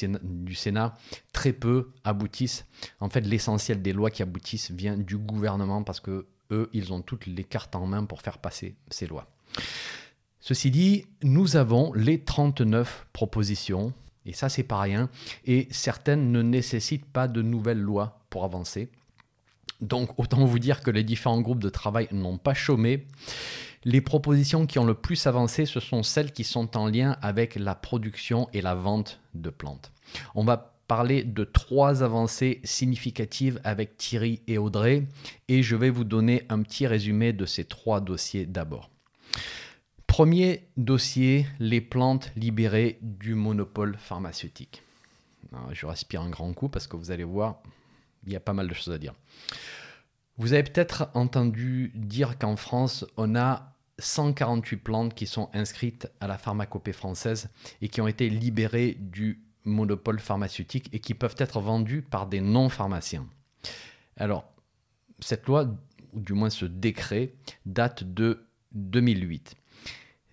Sénat, 0.54 0.94
très 1.32 1.52
peu 1.52 1.90
aboutissent. 2.04 2.64
En 3.00 3.10
fait, 3.10 3.22
l'essentiel 3.22 3.82
des 3.82 3.92
lois 3.92 4.10
qui 4.10 4.22
aboutissent 4.22 4.70
vient 4.70 4.96
du 4.96 5.18
gouvernement 5.18 5.82
parce 5.82 6.00
que 6.00 6.26
eux, 6.52 6.70
ils 6.72 6.92
ont 6.92 7.02
toutes 7.02 7.26
les 7.26 7.44
cartes 7.44 7.74
en 7.74 7.86
main 7.86 8.04
pour 8.04 8.22
faire 8.22 8.38
passer 8.38 8.76
ces 8.88 9.06
lois. 9.06 9.26
Ceci 10.46 10.70
dit, 10.70 11.06
nous 11.24 11.56
avons 11.56 11.92
les 11.92 12.20
39 12.20 13.08
propositions, 13.12 13.92
et 14.26 14.32
ça 14.32 14.48
c'est 14.48 14.62
pas 14.62 14.78
rien, 14.78 15.10
et 15.44 15.66
certaines 15.72 16.30
ne 16.30 16.40
nécessitent 16.40 17.04
pas 17.04 17.26
de 17.26 17.42
nouvelles 17.42 17.80
lois 17.80 18.20
pour 18.30 18.44
avancer. 18.44 18.88
Donc 19.80 20.16
autant 20.20 20.44
vous 20.44 20.60
dire 20.60 20.84
que 20.84 20.92
les 20.92 21.02
différents 21.02 21.40
groupes 21.40 21.64
de 21.64 21.68
travail 21.68 22.06
n'ont 22.12 22.38
pas 22.38 22.54
chômé. 22.54 23.08
Les 23.82 24.00
propositions 24.00 24.66
qui 24.66 24.78
ont 24.78 24.84
le 24.84 24.94
plus 24.94 25.26
avancé, 25.26 25.66
ce 25.66 25.80
sont 25.80 26.04
celles 26.04 26.30
qui 26.30 26.44
sont 26.44 26.76
en 26.76 26.86
lien 26.86 27.16
avec 27.22 27.56
la 27.56 27.74
production 27.74 28.48
et 28.52 28.62
la 28.62 28.76
vente 28.76 29.18
de 29.34 29.50
plantes. 29.50 29.90
On 30.36 30.44
va 30.44 30.76
parler 30.86 31.24
de 31.24 31.42
trois 31.42 32.04
avancées 32.04 32.60
significatives 32.62 33.60
avec 33.64 33.96
Thierry 33.96 34.42
et 34.46 34.58
Audrey 34.58 35.08
et 35.48 35.64
je 35.64 35.74
vais 35.74 35.90
vous 35.90 36.04
donner 36.04 36.44
un 36.50 36.62
petit 36.62 36.86
résumé 36.86 37.32
de 37.32 37.46
ces 37.46 37.64
trois 37.64 38.00
dossiers 38.00 38.46
d'abord. 38.46 38.90
Premier 40.16 40.66
dossier, 40.78 41.46
les 41.58 41.82
plantes 41.82 42.32
libérées 42.36 42.98
du 43.02 43.34
monopole 43.34 43.98
pharmaceutique. 43.98 44.82
je 45.72 45.84
respire 45.84 46.22
un 46.22 46.30
grand 46.30 46.54
coup 46.54 46.70
parce 46.70 46.86
que 46.86 46.96
vous 46.96 47.10
allez 47.10 47.22
voir, 47.22 47.60
il 48.26 48.32
y 48.32 48.36
a 48.36 48.40
pas 48.40 48.54
mal 48.54 48.66
de 48.66 48.72
choses 48.72 48.94
à 48.94 48.96
dire. 48.96 49.12
Vous 50.38 50.54
avez 50.54 50.62
peut-être 50.62 51.10
entendu 51.12 51.92
dire 51.94 52.38
qu'en 52.38 52.56
France, 52.56 53.04
on 53.18 53.36
a 53.36 53.74
148 53.98 54.76
plantes 54.78 55.14
qui 55.14 55.26
sont 55.26 55.50
inscrites 55.52 56.08
à 56.20 56.26
la 56.26 56.38
pharmacopée 56.38 56.94
française 56.94 57.50
et 57.82 57.88
qui 57.88 58.00
ont 58.00 58.08
été 58.08 58.30
libérées 58.30 58.96
du 58.98 59.42
monopole 59.66 60.18
pharmaceutique 60.18 60.88
et 60.94 60.98
qui 61.00 61.12
peuvent 61.12 61.36
être 61.36 61.60
vendues 61.60 62.00
par 62.00 62.26
des 62.26 62.40
non-pharmaciens. 62.40 63.26
Alors, 64.16 64.50
cette 65.20 65.44
loi, 65.44 65.66
ou 66.14 66.20
du 66.20 66.32
moins 66.32 66.48
ce 66.48 66.64
décret, 66.64 67.34
date 67.66 68.02
de 68.02 68.46
2008. 68.72 69.56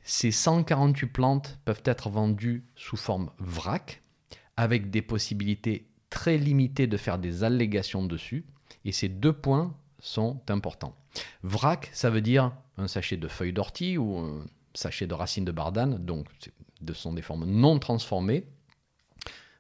Ces 0.04 0.32
148 0.32 1.08
plantes 1.08 1.60
peuvent 1.66 1.84
être 1.86 2.10
vendues 2.10 2.66
sous 2.76 2.98
forme 2.98 3.32
vrac, 3.40 4.02
avec 4.58 4.90
des 4.90 5.02
possibilités 5.02 5.88
très 6.10 6.38
limitées 6.38 6.88
de 6.88 6.98
faire 6.98 7.18
des 7.18 7.44
allégations 7.44 8.06
dessus. 8.06 8.46
Et 8.86 8.92
ces 8.92 9.10
deux 9.10 9.34
points 9.34 9.76
sont 10.00 10.42
importants. 10.50 10.96
Vrac, 11.42 11.90
ça 11.94 12.10
veut 12.10 12.22
dire 12.22 12.52
un 12.78 12.88
sachet 12.88 13.18
de 13.18 13.28
feuilles 13.28 13.54
d'ortie 13.54 13.98
ou 13.98 14.18
un 14.18 14.46
sachet 14.74 15.08
de 15.08 15.14
racines 15.14 15.46
de 15.46 15.52
bardane, 15.52 16.04
donc 16.04 16.28
ce 16.86 16.94
sont 16.94 17.14
des 17.14 17.22
formes 17.22 17.46
non 17.46 17.80
transformées, 17.80 18.46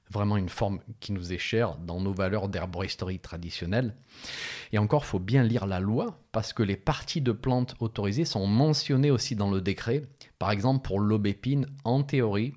vraiment 0.09 0.37
une 0.37 0.49
forme 0.49 0.79
qui 0.99 1.11
nous 1.11 1.33
est 1.33 1.37
chère 1.37 1.77
dans 1.77 2.01
nos 2.01 2.13
valeurs 2.13 2.49
d'herboristerie 2.49 3.19
traditionnelle. 3.19 3.95
Et 4.71 4.77
encore, 4.77 5.05
faut 5.05 5.19
bien 5.19 5.43
lire 5.43 5.65
la 5.65 5.79
loi, 5.79 6.19
parce 6.31 6.53
que 6.53 6.63
les 6.63 6.75
parties 6.75 7.21
de 7.21 7.31
plantes 7.31 7.75
autorisées 7.79 8.25
sont 8.25 8.47
mentionnées 8.47 9.11
aussi 9.11 9.35
dans 9.35 9.49
le 9.49 9.61
décret. 9.61 10.03
Par 10.39 10.51
exemple, 10.51 10.85
pour 10.85 10.99
l'aubépine, 10.99 11.67
en 11.83 12.03
théorie, 12.03 12.53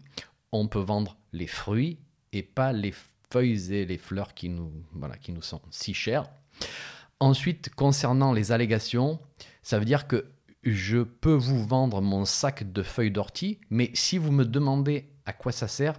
on 0.52 0.68
peut 0.68 0.80
vendre 0.80 1.16
les 1.32 1.46
fruits 1.46 1.98
et 2.32 2.42
pas 2.42 2.72
les 2.72 2.94
feuilles 3.30 3.72
et 3.72 3.86
les 3.86 3.98
fleurs 3.98 4.34
qui 4.34 4.48
nous, 4.48 4.72
voilà, 4.92 5.16
qui 5.16 5.32
nous 5.32 5.42
sont 5.42 5.60
si 5.70 5.94
chères. 5.94 6.28
Ensuite, 7.20 7.74
concernant 7.74 8.32
les 8.32 8.52
allégations, 8.52 9.18
ça 9.62 9.78
veut 9.78 9.84
dire 9.84 10.06
que 10.06 10.26
je 10.62 10.98
peux 10.98 11.34
vous 11.34 11.64
vendre 11.64 12.00
mon 12.00 12.24
sac 12.24 12.72
de 12.72 12.82
feuilles 12.82 13.10
d'ortie, 13.10 13.58
mais 13.70 13.90
si 13.94 14.18
vous 14.18 14.32
me 14.32 14.44
demandez 14.44 15.08
à 15.24 15.32
quoi 15.32 15.52
ça 15.52 15.68
sert, 15.68 15.94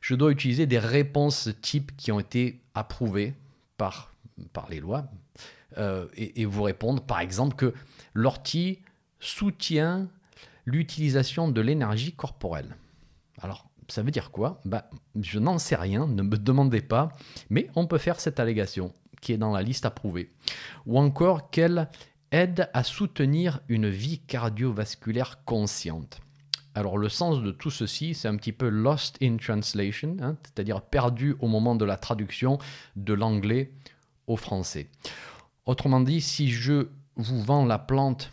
je 0.00 0.14
dois 0.14 0.30
utiliser 0.30 0.66
des 0.66 0.78
réponses 0.78 1.50
types 1.60 1.96
qui 1.96 2.12
ont 2.12 2.20
été 2.20 2.60
approuvées 2.74 3.34
par, 3.76 4.12
par 4.52 4.68
les 4.68 4.80
lois 4.80 5.10
euh, 5.78 6.06
et, 6.14 6.44
vous 6.44 6.62
répondre 6.62 7.02
par 7.02 7.20
exemple 7.20 7.56
que 7.56 7.74
l'ortie 8.14 8.78
soutient 9.20 10.08
l'utilisation 10.66 11.48
de 11.48 11.60
l'énergie 11.60 12.12
corporelle. 12.12 12.76
Alors, 13.40 13.68
ça 13.88 14.02
veut 14.02 14.10
dire 14.10 14.30
quoi? 14.30 14.60
Bah, 14.64 14.90
Je 15.20 15.38
n'en 15.38 15.58
sais 15.58 15.76
rien, 15.76 16.06
ne 16.06 16.22
me 16.22 16.36
demandez 16.36 16.82
pas, 16.82 17.10
mais 17.48 17.70
on 17.76 17.86
peut 17.86 17.98
faire 17.98 18.20
cette 18.20 18.40
allégation 18.40 18.92
qui 19.20 19.32
est 19.32 19.38
dans 19.38 19.52
la 19.52 19.62
liste 19.62 19.86
approuvée. 19.86 20.32
Ou 20.86 20.98
encore 20.98 21.50
qu'elle 21.50 21.88
aide 22.32 22.68
à 22.74 22.82
soutenir 22.82 23.60
une 23.68 23.88
vie 23.88 24.18
cardiovasculaire 24.18 25.44
consciente? 25.44 26.20
Alors 26.74 26.98
le 26.98 27.08
sens 27.08 27.42
de 27.42 27.52
tout 27.52 27.70
ceci, 27.70 28.14
c'est 28.14 28.28
un 28.28 28.36
petit 28.36 28.52
peu 28.52 28.68
lost 28.68 29.16
in 29.22 29.38
translation, 29.38 30.16
hein, 30.20 30.36
c'est-à-dire 30.42 30.82
perdu 30.82 31.34
au 31.40 31.48
moment 31.48 31.74
de 31.74 31.86
la 31.86 31.96
traduction 31.96 32.58
de 32.96 33.14
l'anglais 33.14 33.72
au 34.26 34.36
français. 34.36 34.90
Autrement 35.64 36.00
dit, 36.00 36.20
si 36.20 36.50
je 36.50 36.88
vous 37.16 37.42
vends 37.42 37.64
la 37.64 37.78
plante 37.78 38.30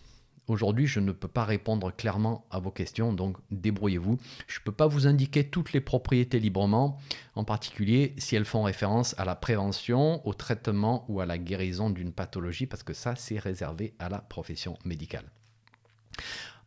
Aujourd'hui, 0.53 0.85
je 0.85 0.99
ne 0.99 1.11
peux 1.11 1.27
pas 1.27 1.45
répondre 1.45 1.91
clairement 1.91 2.45
à 2.51 2.59
vos 2.59 2.69
questions, 2.69 3.11
donc 3.11 3.37
débrouillez-vous. 3.49 4.19
Je 4.45 4.59
ne 4.59 4.63
peux 4.63 4.71
pas 4.71 4.85
vous 4.85 5.07
indiquer 5.07 5.49
toutes 5.49 5.73
les 5.73 5.81
propriétés 5.81 6.39
librement, 6.39 6.99
en 7.33 7.43
particulier 7.43 8.13
si 8.19 8.35
elles 8.35 8.45
font 8.45 8.61
référence 8.61 9.15
à 9.17 9.25
la 9.25 9.35
prévention, 9.35 10.25
au 10.27 10.35
traitement 10.35 11.05
ou 11.09 11.21
à 11.21 11.25
la 11.25 11.39
guérison 11.39 11.89
d'une 11.89 12.13
pathologie, 12.13 12.67
parce 12.67 12.83
que 12.83 12.93
ça, 12.93 13.15
c'est 13.15 13.39
réservé 13.39 13.95
à 13.97 14.09
la 14.09 14.19
profession 14.19 14.77
médicale. 14.85 15.25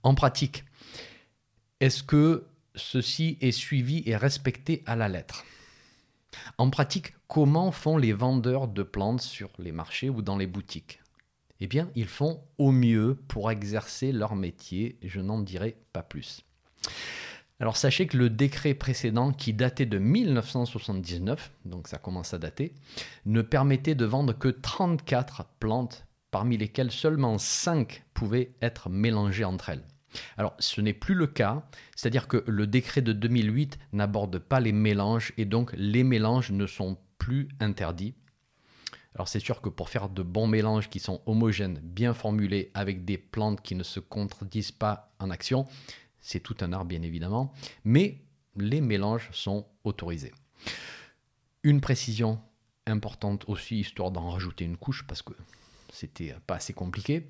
En 0.03 0.17
pratique, 0.17 0.65
est-ce 1.79 2.03
que 2.03 2.49
ceci 2.75 3.39
est 3.41 3.53
suivi 3.53 4.03
et 4.05 4.17
respecté 4.17 4.83
à 4.87 4.97
la 4.97 5.09
lettre? 5.09 5.45
En 6.59 6.71
pratique, 6.71 7.15
comment 7.29 7.71
font 7.71 7.99
les 7.99 8.13
vendeurs 8.13 8.67
de 8.67 8.83
plantes 8.83 9.23
sur 9.23 9.51
les 9.61 9.71
marchés 9.71 10.11
ou 10.11 10.23
dans 10.23 10.37
les 10.37 10.49
boutiques? 10.49 11.01
Eh 11.61 11.67
bien, 11.67 11.91
ils 11.95 12.09
font 12.09 12.41
au 12.59 12.73
mieux 12.73 13.19
pour 13.29 13.51
exercer 13.51 14.13
leur 14.13 14.37
métier, 14.37 14.99
je 15.03 15.21
n'en 15.21 15.41
dirai 15.41 15.77
pas 15.93 16.03
plus. 16.03 16.45
Alors 17.59 17.79
sachez 17.79 18.07
que 18.07 18.19
le 18.19 18.29
décret 18.29 18.75
précédent, 18.75 19.33
qui 19.33 19.55
datait 19.55 19.87
de 19.87 19.99
1979, 19.99 21.51
donc 21.65 21.89
ça 21.89 21.97
commence 21.97 22.35
à 22.35 22.39
dater, 22.39 22.75
ne 23.25 23.41
permettait 23.41 23.95
de 23.95 24.05
vendre 24.05 24.37
que 24.37 24.49
34 24.49 25.47
plantes, 25.59 26.07
parmi 26.31 26.59
lesquelles 26.59 26.91
seulement 26.91 27.39
5 27.39 28.05
pouvaient 28.13 28.53
être 28.61 28.91
mélangées 28.91 29.45
entre 29.45 29.71
elles. 29.71 29.85
Alors 30.37 30.55
ce 30.59 30.83
n'est 30.83 30.93
plus 30.93 31.15
le 31.15 31.27
cas, 31.27 31.67
c'est-à-dire 31.95 32.29
que 32.29 32.45
le 32.47 32.67
décret 32.67 33.01
de 33.01 33.13
2008 33.13 33.79
n'aborde 33.93 34.39
pas 34.39 34.61
les 34.61 34.73
mélanges 34.73 35.33
et 35.39 35.47
donc 35.47 35.73
les 35.77 36.05
mélanges 36.05 36.51
ne 36.51 36.67
sont 36.67 36.99
plus 37.19 37.49
interdits. 37.61 38.15
Alors 39.17 39.29
c'est 39.29 39.41
sûr 39.41 39.63
que 39.63 39.71
pour 39.71 39.89
faire 39.89 40.11
de 40.11 40.23
bons 40.23 40.47
mélanges 40.47 40.91
qui 40.91 41.01
sont 41.01 41.23
homogènes, 41.25 41.81
bien 41.83 42.13
formulés, 42.13 42.71
avec 42.75 43.07
des 43.07 43.17
plantes 43.17 43.63
qui 43.63 43.75
ne 43.75 43.83
se 43.83 43.99
contredisent 43.99 44.73
pas 44.73 45.11
en 45.19 45.31
action, 45.31 45.65
c'est 46.21 46.41
tout 46.41 46.57
un 46.61 46.75
art 46.75 46.85
bien 46.85 47.01
évidemment, 47.01 47.51
mais 47.83 48.21
les 48.57 48.83
mélanges 48.83 49.31
sont 49.33 49.67
autorisés. 49.85 50.35
Une 51.63 51.81
précision 51.81 52.39
importante 52.87 53.45
aussi, 53.49 53.81
histoire 53.81 54.11
d'en 54.11 54.29
rajouter 54.29 54.67
une 54.67 54.77
couche, 54.77 55.07
parce 55.07 55.23
que 55.23 55.33
c'était 55.91 56.35
pas 56.47 56.57
assez 56.57 56.75
compliqué. 56.75 57.27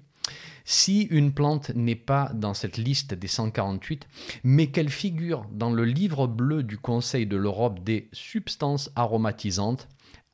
Si 0.65 1.03
une 1.03 1.33
plante 1.33 1.71
n'est 1.77 1.95
pas 1.95 2.33
dans 2.35 2.53
cette 2.53 2.79
liste 2.79 3.15
des 3.15 3.29
148, 3.29 4.09
mais 4.43 4.73
qu'elle 4.73 4.91
figure 4.91 5.47
dans 5.53 5.71
le 5.71 5.85
livre 5.85 6.27
bleu 6.27 6.65
du 6.65 6.79
Conseil 6.79 7.27
de 7.27 7.37
l'Europe 7.37 7.85
des 7.85 8.09
substances 8.13 8.91
aromatisantes, 8.97 9.87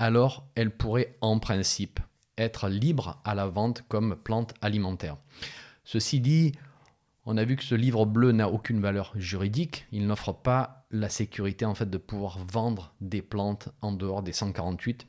alors 0.02 0.48
elle 0.56 0.72
pourrait 0.72 1.16
en 1.20 1.38
principe 1.38 2.00
être 2.36 2.68
libre 2.68 3.20
à 3.24 3.36
la 3.36 3.46
vente 3.46 3.84
comme 3.86 4.16
plante 4.16 4.52
alimentaire. 4.60 5.16
Ceci 5.84 6.18
dit, 6.18 6.52
on 7.24 7.36
a 7.36 7.44
vu 7.44 7.54
que 7.54 7.62
ce 7.62 7.76
livre 7.76 8.04
bleu 8.04 8.32
n'a 8.32 8.48
aucune 8.48 8.80
valeur 8.80 9.12
juridique, 9.14 9.86
il 9.92 10.08
n'offre 10.08 10.32
pas 10.32 10.86
la 10.90 11.08
sécurité 11.08 11.64
en 11.64 11.76
fait 11.76 11.88
de 11.88 11.98
pouvoir 11.98 12.38
vendre 12.44 12.92
des 13.00 13.22
plantes 13.22 13.68
en 13.80 13.92
dehors 13.92 14.24
des 14.24 14.32
148. 14.32 15.06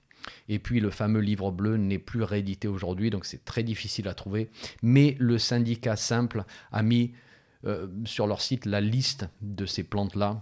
Et 0.48 0.60
puis 0.60 0.80
le 0.80 0.92
fameux 0.92 1.22
livre 1.22 1.50
bleu 1.50 1.78
n'est 1.78 1.98
plus 1.98 2.22
réédité 2.22 2.68
aujourd'hui, 2.68 3.10
donc 3.10 3.26
c'est 3.26 3.44
très 3.44 3.64
difficile 3.64 4.08
à 4.08 4.14
trouver. 4.14 4.52
Mais 4.84 5.18
le 5.20 5.40
syndicat 5.40 5.96
simple 5.96 6.46
a 6.72 6.84
mis 6.84 7.14
euh, 7.66 7.88
sur 8.06 8.28
leur 8.28 8.42
site 8.42 8.68
la 8.68 8.80
liste 8.80 9.26
de 9.42 9.66
ces 9.66 9.84
plantes-là. 9.84 10.40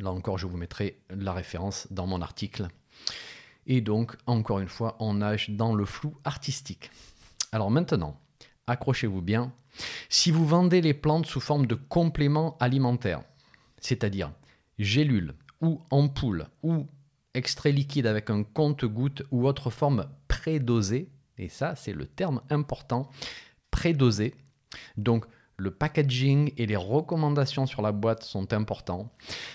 Là 0.00 0.10
encore, 0.10 0.38
je 0.38 0.48
vous 0.48 0.56
mettrai 0.56 0.98
la 1.08 1.32
référence 1.32 1.86
dans 1.92 2.08
mon 2.08 2.20
article. 2.20 2.66
Et 3.66 3.80
donc, 3.80 4.16
encore 4.26 4.60
une 4.60 4.68
fois, 4.68 4.96
on 5.00 5.14
nage 5.14 5.50
dans 5.50 5.74
le 5.74 5.84
flou 5.84 6.16
artistique. 6.24 6.90
Alors 7.52 7.70
maintenant, 7.70 8.18
accrochez-vous 8.66 9.22
bien. 9.22 9.52
Si 10.08 10.30
vous 10.30 10.46
vendez 10.46 10.80
les 10.80 10.94
plantes 10.94 11.26
sous 11.26 11.40
forme 11.40 11.66
de 11.66 11.74
compléments 11.74 12.56
alimentaires, 12.58 13.22
c'est-à-dire 13.80 14.32
gélules 14.78 15.34
ou 15.60 15.80
ampoules 15.90 16.46
ou 16.62 16.86
extrait 17.34 17.72
liquide 17.72 18.06
avec 18.06 18.30
un 18.30 18.42
compte-goutte 18.42 19.22
ou 19.30 19.46
autre 19.46 19.70
forme 19.70 20.06
prédosée, 20.28 21.08
et 21.38 21.48
ça 21.48 21.76
c'est 21.76 21.92
le 21.92 22.06
terme 22.06 22.40
important, 22.50 23.08
prédosé. 23.70 24.34
Donc 24.96 25.26
le 25.56 25.70
packaging 25.70 26.52
et 26.56 26.66
les 26.66 26.76
recommandations 26.76 27.66
sur 27.66 27.82
la 27.82 27.92
boîte 27.92 28.24
sont 28.24 28.52
importants. 28.52 29.10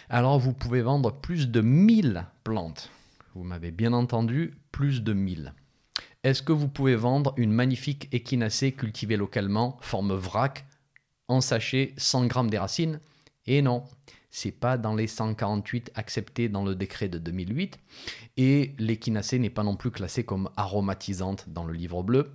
Alors 0.10 0.40
vous 0.40 0.54
pouvez 0.54 0.82
vendre 0.82 1.12
plus 1.12 1.50
de 1.50 1.62
1000 1.62 2.26
plantes. 2.44 2.92
Vous 3.36 3.44
m'avez 3.44 3.72
bien 3.72 3.92
entendu, 3.92 4.54
plus 4.72 5.04
de 5.04 5.12
1000. 5.12 5.54
Est-ce 6.24 6.42
que 6.42 6.54
vous 6.54 6.70
pouvez 6.70 6.96
vendre 6.96 7.34
une 7.36 7.51
magnifique 7.51 8.08
échinacée 8.13 8.72
cultivée 8.72 9.18
localement, 9.18 9.77
forme 9.82 10.13
vrac, 10.13 10.65
en 11.27 11.42
sachet 11.42 11.94
100 11.98 12.27
grammes 12.27 12.50
des 12.50 12.58
racines? 12.58 13.01
Et 13.46 13.62
non, 13.62 13.84
c'est 14.32 14.54
pas 14.54 14.77
dans 14.77 14.96
les 14.96 15.08
148 15.08 15.92
acceptés 15.96 16.48
dans 16.48 16.63
le 16.63 16.75
décret 16.75 17.10
de 17.10 17.18
2008 17.18 17.77
et 18.38 18.74
l'échinacée 18.80 19.38
n'est 19.38 19.50
pas 19.50 19.63
non 19.63 19.75
plus 19.75 19.92
classée 19.92 20.24
comme 20.24 20.50
aromatisante 20.56 21.50
dans 21.50 21.65
le 21.65 21.74
livre 21.74 22.04
bleu. 22.04 22.32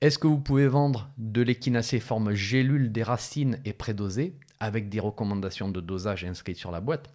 Est-ce 0.00 0.18
que 0.18 0.26
vous 0.26 0.40
pouvez 0.40 0.68
vendre 0.68 1.10
de 1.18 1.42
l'échinacée 1.42 2.00
forme 2.00 2.32
gélule 2.32 2.92
des 2.92 3.02
racines 3.02 3.60
et 3.66 3.74
prédosée 3.74 4.38
avec 4.58 4.88
des 4.88 5.00
recommandations 5.00 5.68
de 5.68 5.82
dosage 5.82 6.24
inscrites 6.24 6.56
sur 6.56 6.70
la 6.70 6.80
boîte? 6.80 7.12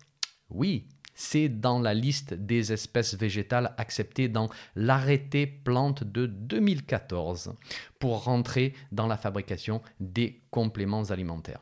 Oui, 0.51 0.88
c'est 1.20 1.50
dans 1.50 1.80
la 1.80 1.94
liste 1.94 2.34
des 2.34 2.72
espèces 2.72 3.16
végétales 3.16 3.74
acceptées 3.78 4.28
dans 4.28 4.50
l'arrêté 4.76 5.46
plante 5.48 6.04
de 6.04 6.26
2014 6.26 7.54
pour 8.00 8.24
rentrer 8.24 8.74
dans 8.92 9.08
la 9.08 9.18
fabrication 9.18 9.82
des 10.00 10.42
compléments 10.50 11.06
alimentaires 11.06 11.62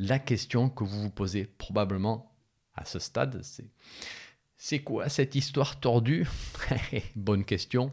la 0.00 0.18
question 0.18 0.70
que 0.70 0.82
vous 0.82 1.02
vous 1.02 1.10
posez 1.10 1.44
probablement 1.44 2.32
à 2.74 2.84
ce 2.84 2.98
stade, 2.98 3.40
c'est 3.42 3.66
c'est 4.62 4.80
quoi 4.80 5.08
cette 5.08 5.34
histoire 5.36 5.80
tordue? 5.80 6.28
Bonne 7.16 7.46
question. 7.46 7.92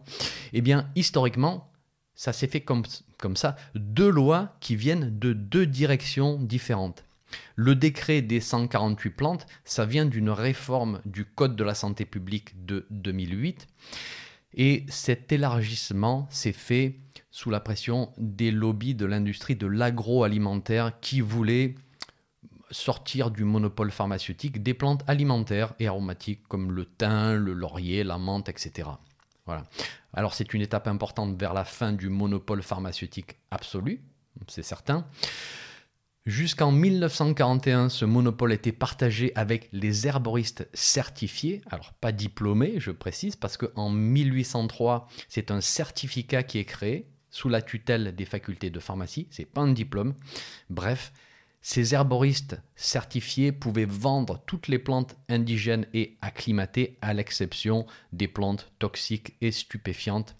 Eh 0.51 0.59
bien, 0.59 0.91
historiquement, 0.95 1.71
ça 2.13 2.33
s'est 2.33 2.49
fait 2.49 2.59
comme, 2.59 2.83
comme 3.17 3.37
ça. 3.37 3.55
Deux 3.73 4.09
lois 4.09 4.57
qui 4.59 4.75
viennent 4.75 5.17
de 5.17 5.31
deux 5.31 5.65
directions 5.65 6.37
différentes. 6.37 7.05
Le 7.55 7.75
décret 7.75 8.21
des 8.21 8.39
148 8.39 9.09
plantes, 9.11 9.45
ça 9.65 9.85
vient 9.85 10.05
d'une 10.05 10.29
réforme 10.29 11.01
du 11.05 11.25
Code 11.25 11.55
de 11.55 11.63
la 11.63 11.75
santé 11.75 12.05
publique 12.05 12.65
de 12.65 12.85
2008. 12.89 13.67
Et 14.53 14.85
cet 14.89 15.31
élargissement 15.31 16.27
s'est 16.29 16.51
fait 16.51 16.99
sous 17.31 17.49
la 17.49 17.59
pression 17.59 18.11
des 18.17 18.51
lobbies 18.51 18.95
de 18.95 19.05
l'industrie 19.05 19.55
de 19.55 19.67
l'agroalimentaire 19.67 20.99
qui 20.99 21.21
voulaient 21.21 21.75
sortir 22.71 23.31
du 23.31 23.43
monopole 23.43 23.91
pharmaceutique 23.91 24.61
des 24.63 24.73
plantes 24.73 25.03
alimentaires 25.07 25.73
et 25.79 25.87
aromatiques 25.87 26.47
comme 26.47 26.71
le 26.71 26.85
thym, 26.85 27.35
le 27.35 27.53
laurier, 27.53 28.03
la 28.03 28.17
menthe, 28.17 28.49
etc. 28.49 28.89
Voilà. 29.45 29.63
Alors 30.13 30.33
c'est 30.33 30.53
une 30.53 30.61
étape 30.61 30.87
importante 30.87 31.39
vers 31.39 31.53
la 31.53 31.63
fin 31.63 31.93
du 31.93 32.09
monopole 32.09 32.61
pharmaceutique 32.61 33.37
absolu, 33.51 34.01
c'est 34.47 34.63
certain. 34.63 35.05
Jusqu'en 36.27 36.73
1941, 36.73 37.87
ce 37.87 38.03
monopole 38.03 38.51
était 38.51 38.73
partagé 38.73 39.31
avec 39.35 39.69
les 39.71 40.07
herboristes 40.07 40.67
certifiés, 40.73 41.61
alors 41.71 41.93
pas 41.93 42.11
diplômés, 42.11 42.81
je 42.81 42.91
précise, 42.91 43.37
parce 43.37 43.55
qu'en 43.55 43.89
1803, 43.89 45.07
c'est 45.29 45.51
un 45.51 45.61
certificat 45.61 46.43
qui 46.43 46.59
est 46.59 46.65
créé 46.65 47.07
sous 47.29 47.47
la 47.47 47.61
tutelle 47.61 48.13
des 48.13 48.25
facultés 48.25 48.69
de 48.69 48.79
pharmacie, 48.81 49.29
c'est 49.31 49.45
pas 49.45 49.61
un 49.61 49.71
diplôme. 49.71 50.15
Bref, 50.69 51.13
ces 51.61 51.93
herboristes 51.93 52.57
certifiés 52.75 53.53
pouvaient 53.53 53.85
vendre 53.85 54.43
toutes 54.45 54.67
les 54.67 54.79
plantes 54.79 55.15
indigènes 55.29 55.87
et 55.93 56.17
acclimatées, 56.19 56.97
à 57.01 57.13
l'exception 57.13 57.85
des 58.11 58.27
plantes 58.27 58.69
toxiques 58.79 59.37
et 59.39 59.53
stupéfiantes. 59.53 60.35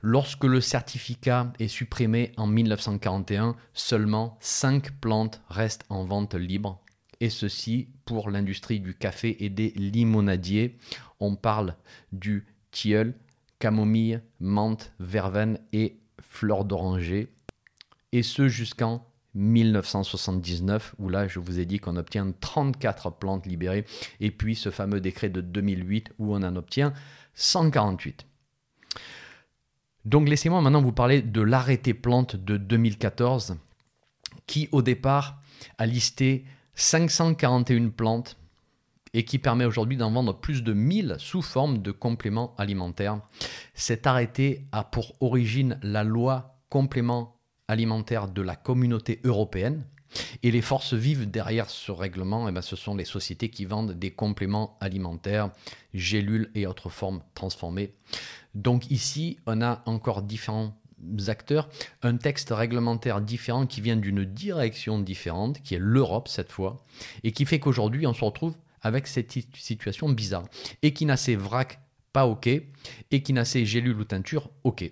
Lorsque 0.00 0.44
le 0.44 0.60
certificat 0.60 1.52
est 1.60 1.68
supprimé 1.68 2.32
en 2.36 2.46
1941, 2.46 3.54
seulement 3.72 4.36
5 4.40 4.90
plantes 5.00 5.40
restent 5.48 5.84
en 5.88 6.04
vente 6.04 6.34
libre, 6.34 6.82
et 7.20 7.30
ceci 7.30 7.88
pour 8.04 8.30
l'industrie 8.30 8.80
du 8.80 8.94
café 8.94 9.44
et 9.44 9.48
des 9.48 9.70
limonadiers. 9.70 10.76
On 11.20 11.36
parle 11.36 11.76
du 12.10 12.46
tilleul, 12.72 13.14
camomille, 13.60 14.20
menthe, 14.40 14.92
verveine 14.98 15.60
et 15.72 16.00
fleur 16.20 16.64
d'oranger, 16.64 17.32
et 18.10 18.24
ce 18.24 18.48
jusqu'en 18.48 19.06
1979, 19.34 20.94
où 20.98 21.08
là, 21.08 21.28
je 21.28 21.38
vous 21.38 21.58
ai 21.58 21.64
dit 21.64 21.78
qu'on 21.78 21.96
obtient 21.96 22.32
34 22.40 23.12
plantes 23.12 23.46
libérées, 23.46 23.86
et 24.18 24.30
puis 24.30 24.56
ce 24.56 24.70
fameux 24.70 25.00
décret 25.00 25.30
de 25.30 25.40
2008, 25.40 26.10
où 26.18 26.34
on 26.34 26.42
en 26.42 26.56
obtient 26.56 26.92
148. 27.34 28.26
Donc 30.04 30.28
laissez-moi 30.28 30.60
maintenant 30.60 30.82
vous 30.82 30.92
parler 30.92 31.22
de 31.22 31.40
l'arrêté 31.40 31.94
plante 31.94 32.36
de 32.36 32.56
2014, 32.56 33.56
qui 34.46 34.68
au 34.72 34.82
départ 34.82 35.40
a 35.78 35.86
listé 35.86 36.44
541 36.74 37.90
plantes 37.90 38.36
et 39.14 39.24
qui 39.24 39.38
permet 39.38 39.64
aujourd'hui 39.64 39.96
d'en 39.96 40.10
vendre 40.10 40.38
plus 40.38 40.62
de 40.62 40.72
1000 40.72 41.16
sous 41.18 41.42
forme 41.42 41.78
de 41.78 41.90
compléments 41.90 42.54
alimentaires. 42.56 43.20
Cet 43.74 44.06
arrêté 44.06 44.66
a 44.72 44.84
pour 44.84 45.14
origine 45.20 45.78
la 45.82 46.02
loi 46.02 46.58
complément 46.68 47.36
alimentaire 47.68 48.28
de 48.28 48.42
la 48.42 48.56
communauté 48.56 49.20
européenne. 49.24 49.84
Et 50.42 50.50
les 50.50 50.62
forces 50.62 50.94
vives 50.94 51.30
derrière 51.30 51.70
ce 51.70 51.92
règlement, 51.92 52.48
eh 52.48 52.52
ben, 52.52 52.62
ce 52.62 52.76
sont 52.76 52.94
les 52.94 53.04
sociétés 53.04 53.48
qui 53.48 53.64
vendent 53.64 53.92
des 53.92 54.10
compléments 54.10 54.76
alimentaires, 54.80 55.50
gélules 55.94 56.50
et 56.54 56.66
autres 56.66 56.90
formes 56.90 57.22
transformées. 57.34 57.92
Donc 58.54 58.90
ici, 58.90 59.38
on 59.46 59.62
a 59.62 59.82
encore 59.86 60.22
différents 60.22 60.76
acteurs, 61.26 61.68
un 62.02 62.16
texte 62.16 62.50
réglementaire 62.50 63.20
différent 63.20 63.66
qui 63.66 63.80
vient 63.80 63.96
d'une 63.96 64.24
direction 64.24 65.00
différente, 65.00 65.60
qui 65.62 65.74
est 65.74 65.80
l'Europe 65.80 66.28
cette 66.28 66.52
fois, 66.52 66.84
et 67.24 67.32
qui 67.32 67.44
fait 67.44 67.58
qu'aujourd'hui, 67.58 68.06
on 68.06 68.14
se 68.14 68.24
retrouve 68.24 68.54
avec 68.82 69.06
cette 69.06 69.32
situation 69.54 70.08
bizarre. 70.08 70.44
Équinacée 70.82 71.36
vrac, 71.36 71.80
pas 72.12 72.26
OK. 72.26 72.48
Équinacée 73.10 73.64
gélule 73.64 73.98
ou 73.98 74.04
teinture, 74.04 74.50
OK. 74.64 74.90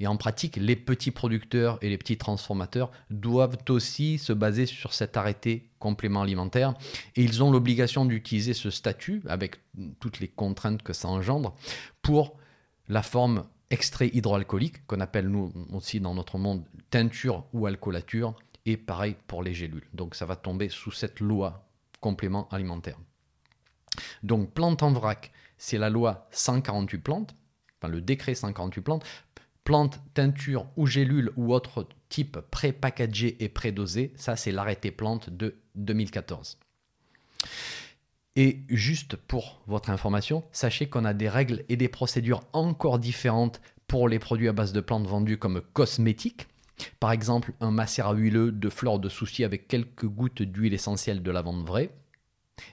Et 0.00 0.06
en 0.06 0.16
pratique, 0.16 0.56
les 0.56 0.76
petits 0.76 1.10
producteurs 1.10 1.78
et 1.82 1.90
les 1.90 1.98
petits 1.98 2.16
transformateurs 2.16 2.90
doivent 3.10 3.58
aussi 3.68 4.18
se 4.18 4.32
baser 4.32 4.64
sur 4.64 4.94
cet 4.94 5.18
arrêté 5.18 5.68
complément 5.78 6.22
alimentaire 6.22 6.74
et 7.16 7.22
ils 7.22 7.42
ont 7.42 7.50
l'obligation 7.50 8.06
d'utiliser 8.06 8.54
ce 8.54 8.70
statut 8.70 9.22
avec 9.28 9.56
toutes 10.00 10.20
les 10.20 10.28
contraintes 10.28 10.82
que 10.82 10.92
ça 10.92 11.08
engendre 11.08 11.54
pour 12.02 12.36
la 12.88 13.02
forme 13.02 13.44
extrait 13.70 14.10
hydroalcoolique 14.12 14.86
qu'on 14.86 15.00
appelle 15.00 15.28
nous 15.28 15.52
aussi 15.72 16.00
dans 16.00 16.14
notre 16.14 16.38
monde 16.38 16.64
teinture 16.90 17.44
ou 17.52 17.66
alcoolature 17.66 18.34
et 18.66 18.76
pareil 18.76 19.16
pour 19.26 19.42
les 19.42 19.54
gélules. 19.54 19.86
Donc 19.92 20.14
ça 20.14 20.26
va 20.26 20.36
tomber 20.36 20.68
sous 20.70 20.92
cette 20.92 21.20
loi 21.20 21.68
complément 22.00 22.48
alimentaire. 22.50 22.98
Donc 24.22 24.52
plante 24.52 24.82
en 24.82 24.92
vrac, 24.92 25.30
c'est 25.58 25.78
la 25.78 25.90
loi 25.90 26.26
148 26.30 26.98
plantes, 26.98 27.34
enfin 27.78 27.92
le 27.92 28.00
décret 28.00 28.34
148 28.34 28.80
plantes 28.80 29.04
Plante, 29.70 30.00
teinture 30.14 30.66
ou 30.76 30.88
gélule 30.88 31.30
ou 31.36 31.54
autre 31.54 31.86
type 32.08 32.40
pré-packagé 32.50 33.36
et 33.38 33.48
pré-dosé, 33.48 34.12
ça 34.16 34.34
c'est 34.34 34.50
l'arrêté 34.50 34.90
plante 34.90 35.30
de 35.30 35.60
2014. 35.76 36.58
Et 38.34 38.62
juste 38.68 39.14
pour 39.14 39.62
votre 39.68 39.90
information, 39.90 40.42
sachez 40.50 40.88
qu'on 40.88 41.04
a 41.04 41.14
des 41.14 41.28
règles 41.28 41.62
et 41.68 41.76
des 41.76 41.86
procédures 41.86 42.42
encore 42.52 42.98
différentes 42.98 43.60
pour 43.86 44.08
les 44.08 44.18
produits 44.18 44.48
à 44.48 44.52
base 44.52 44.72
de 44.72 44.80
plantes 44.80 45.06
vendus 45.06 45.38
comme 45.38 45.60
cosmétiques. 45.72 46.48
Par 46.98 47.12
exemple, 47.12 47.52
un 47.60 47.70
macérat 47.70 48.14
huileux 48.14 48.50
de 48.50 48.68
fleurs 48.70 48.98
de 48.98 49.08
souci 49.08 49.44
avec 49.44 49.68
quelques 49.68 50.06
gouttes 50.06 50.42
d'huile 50.42 50.74
essentielle 50.74 51.22
de 51.22 51.30
lavande 51.30 51.64
vraie. 51.64 51.94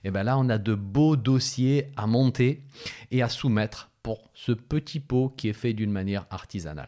Et 0.04 0.10
bien 0.10 0.24
là, 0.24 0.36
on 0.40 0.50
a 0.50 0.58
de 0.58 0.74
beaux 0.74 1.16
dossiers 1.16 1.92
à 1.96 2.08
monter 2.08 2.64
et 3.12 3.22
à 3.22 3.30
soumettre 3.30 3.92
pour 4.08 4.32
ce 4.34 4.54
petit 4.54 5.02
pot 5.02 5.34
qui 5.36 5.50
est 5.50 5.54
fait 5.54 5.74
d'une 5.74 5.92
manière 5.92 6.28
artisanale. 6.30 6.88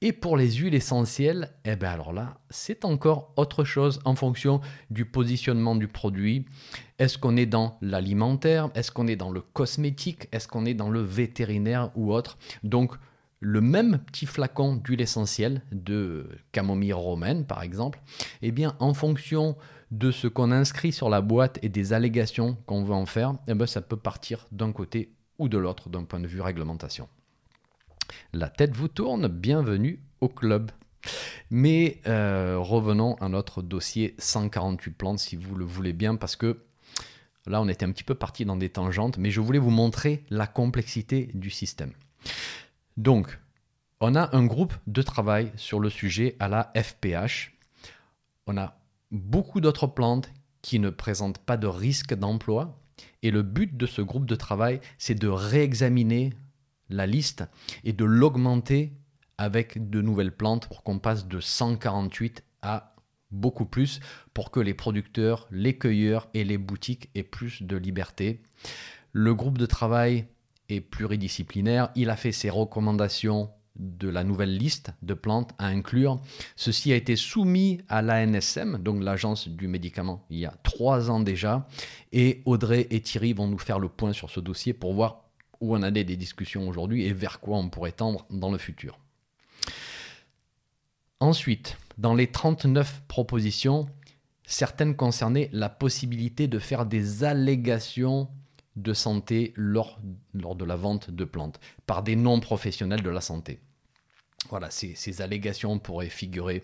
Et 0.00 0.12
pour 0.12 0.36
les 0.36 0.50
huiles 0.50 0.74
essentielles, 0.74 1.52
eh 1.64 1.76
bien 1.76 1.90
alors 1.90 2.12
là, 2.12 2.40
c'est 2.50 2.84
encore 2.84 3.32
autre 3.36 3.62
chose 3.62 4.00
en 4.04 4.16
fonction 4.16 4.60
du 4.90 5.04
positionnement 5.04 5.76
du 5.76 5.86
produit. 5.86 6.44
Est-ce 6.98 7.18
qu'on 7.18 7.36
est 7.36 7.46
dans 7.46 7.78
l'alimentaire? 7.82 8.68
Est-ce 8.74 8.90
qu'on 8.90 9.06
est 9.06 9.14
dans 9.14 9.30
le 9.30 9.42
cosmétique? 9.42 10.26
Est-ce 10.32 10.48
qu'on 10.48 10.66
est 10.66 10.74
dans 10.74 10.90
le 10.90 11.02
vétérinaire 11.02 11.92
ou 11.94 12.12
autre? 12.12 12.36
Donc 12.64 12.96
le 13.38 13.60
même 13.60 13.98
petit 13.98 14.26
flacon 14.26 14.74
d'huile 14.74 15.00
essentielle 15.00 15.62
de 15.70 16.28
camomille 16.50 16.94
romaine 16.94 17.46
par 17.46 17.62
exemple, 17.62 18.00
eh 18.42 18.50
bien 18.50 18.74
en 18.80 18.92
fonction 18.92 19.56
de 19.92 20.10
ce 20.10 20.26
qu'on 20.26 20.50
inscrit 20.50 20.90
sur 20.90 21.10
la 21.10 21.20
boîte 21.20 21.60
et 21.62 21.68
des 21.68 21.92
allégations 21.92 22.56
qu'on 22.66 22.82
veut 22.82 22.94
en 22.94 23.06
faire, 23.06 23.34
eh 23.46 23.54
bien, 23.54 23.66
ça 23.66 23.82
peut 23.82 23.96
partir 23.96 24.48
d'un 24.50 24.72
côté 24.72 25.14
ou 25.38 25.48
de 25.48 25.58
l'autre 25.58 25.88
d'un 25.88 26.04
point 26.04 26.20
de 26.20 26.26
vue 26.26 26.40
réglementation. 26.40 27.08
La 28.32 28.48
tête 28.48 28.74
vous 28.74 28.88
tourne, 28.88 29.28
bienvenue 29.28 30.00
au 30.20 30.28
club. 30.28 30.70
Mais 31.50 32.00
euh, 32.06 32.58
revenons 32.58 33.14
à 33.16 33.28
notre 33.28 33.62
dossier 33.62 34.14
148 34.18 34.90
plantes 34.92 35.18
si 35.18 35.36
vous 35.36 35.54
le 35.54 35.64
voulez 35.64 35.92
bien 35.92 36.16
parce 36.16 36.36
que 36.36 36.58
là 37.46 37.62
on 37.62 37.68
était 37.68 37.86
un 37.86 37.92
petit 37.92 38.04
peu 38.04 38.14
parti 38.14 38.44
dans 38.44 38.56
des 38.56 38.68
tangentes 38.68 39.16
mais 39.16 39.30
je 39.30 39.40
voulais 39.40 39.58
vous 39.58 39.70
montrer 39.70 40.24
la 40.28 40.46
complexité 40.46 41.30
du 41.32 41.50
système. 41.50 41.92
Donc, 42.96 43.38
on 44.00 44.14
a 44.14 44.36
un 44.36 44.44
groupe 44.44 44.74
de 44.86 45.02
travail 45.02 45.52
sur 45.56 45.80
le 45.80 45.88
sujet 45.88 46.36
à 46.40 46.48
la 46.48 46.72
FPH. 46.76 47.52
On 48.46 48.56
a 48.56 48.76
beaucoup 49.10 49.60
d'autres 49.60 49.86
plantes 49.86 50.30
qui 50.62 50.78
ne 50.78 50.90
présentent 50.90 51.38
pas 51.38 51.56
de 51.56 51.66
risque 51.66 52.14
d'emploi. 52.14 52.78
Et 53.22 53.30
le 53.30 53.42
but 53.42 53.76
de 53.76 53.86
ce 53.86 54.02
groupe 54.02 54.26
de 54.26 54.34
travail, 54.34 54.80
c'est 54.98 55.14
de 55.14 55.28
réexaminer 55.28 56.32
la 56.88 57.06
liste 57.06 57.44
et 57.84 57.92
de 57.92 58.04
l'augmenter 58.04 58.92
avec 59.36 59.90
de 59.90 60.00
nouvelles 60.00 60.34
plantes 60.34 60.66
pour 60.68 60.82
qu'on 60.82 60.98
passe 60.98 61.26
de 61.26 61.40
148 61.40 62.44
à 62.62 62.94
beaucoup 63.30 63.66
plus 63.66 64.00
pour 64.34 64.50
que 64.50 64.60
les 64.60 64.74
producteurs, 64.74 65.46
les 65.50 65.76
cueilleurs 65.76 66.28
et 66.34 66.44
les 66.44 66.58
boutiques 66.58 67.10
aient 67.14 67.22
plus 67.22 67.62
de 67.62 67.76
liberté. 67.76 68.42
Le 69.12 69.34
groupe 69.34 69.58
de 69.58 69.66
travail 69.66 70.26
et 70.68 70.80
pluridisciplinaire. 70.80 71.90
Il 71.94 72.10
a 72.10 72.16
fait 72.16 72.32
ses 72.32 72.50
recommandations 72.50 73.50
de 73.78 74.08
la 74.08 74.24
nouvelle 74.24 74.56
liste 74.56 74.92
de 75.02 75.14
plantes 75.14 75.52
à 75.58 75.66
inclure. 75.66 76.20
Ceci 76.56 76.92
a 76.92 76.96
été 76.96 77.16
soumis 77.16 77.80
à 77.88 78.02
l'ANSM, 78.02 78.78
donc 78.78 79.02
l'agence 79.02 79.48
du 79.48 79.68
médicament, 79.68 80.24
il 80.30 80.38
y 80.38 80.46
a 80.46 80.54
trois 80.62 81.10
ans 81.10 81.20
déjà. 81.20 81.66
Et 82.12 82.42
Audrey 82.44 82.86
et 82.90 83.00
Thierry 83.00 83.32
vont 83.32 83.46
nous 83.46 83.58
faire 83.58 83.78
le 83.78 83.88
point 83.88 84.12
sur 84.12 84.30
ce 84.30 84.40
dossier 84.40 84.72
pour 84.72 84.94
voir 84.94 85.24
où 85.60 85.74
on 85.76 85.82
a 85.82 85.90
des 85.90 86.04
discussions 86.04 86.68
aujourd'hui 86.68 87.04
et 87.04 87.12
vers 87.12 87.40
quoi 87.40 87.58
on 87.58 87.68
pourrait 87.68 87.92
tendre 87.92 88.26
dans 88.30 88.50
le 88.50 88.58
futur. 88.58 88.98
Ensuite, 91.20 91.76
dans 91.98 92.14
les 92.14 92.28
39 92.28 93.02
propositions, 93.08 93.86
certaines 94.46 94.94
concernaient 94.94 95.50
la 95.52 95.68
possibilité 95.68 96.46
de 96.46 96.60
faire 96.60 96.86
des 96.86 97.24
allégations 97.24 98.28
de 98.76 98.94
santé 98.94 99.52
lors 99.56 99.98
de 100.32 100.64
la 100.64 100.76
vente 100.76 101.10
de 101.10 101.24
plantes 101.24 101.58
par 101.86 102.04
des 102.04 102.14
non-professionnels 102.14 103.02
de 103.02 103.10
la 103.10 103.20
santé. 103.20 103.60
Voilà, 104.48 104.70
ces, 104.70 105.20
allégations 105.20 105.78
pourraient 105.78 106.08
figurer 106.08 106.62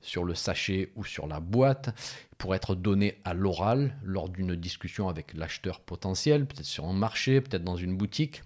sur 0.00 0.24
le 0.24 0.34
sachet 0.34 0.90
ou 0.96 1.04
sur 1.04 1.26
la 1.26 1.40
boîte, 1.40 1.94
pourraient 2.38 2.56
être 2.56 2.74
données 2.74 3.18
à 3.24 3.34
l'oral 3.34 3.96
lors 4.02 4.30
d'une 4.30 4.56
discussion 4.56 5.08
avec 5.08 5.34
l'acheteur 5.34 5.80
potentiel, 5.80 6.46
peut-être 6.46 6.64
sur 6.64 6.86
un 6.86 6.94
marché, 6.94 7.40
peut-être 7.40 7.64
dans 7.64 7.76
une 7.76 7.96
boutique. 7.96 8.42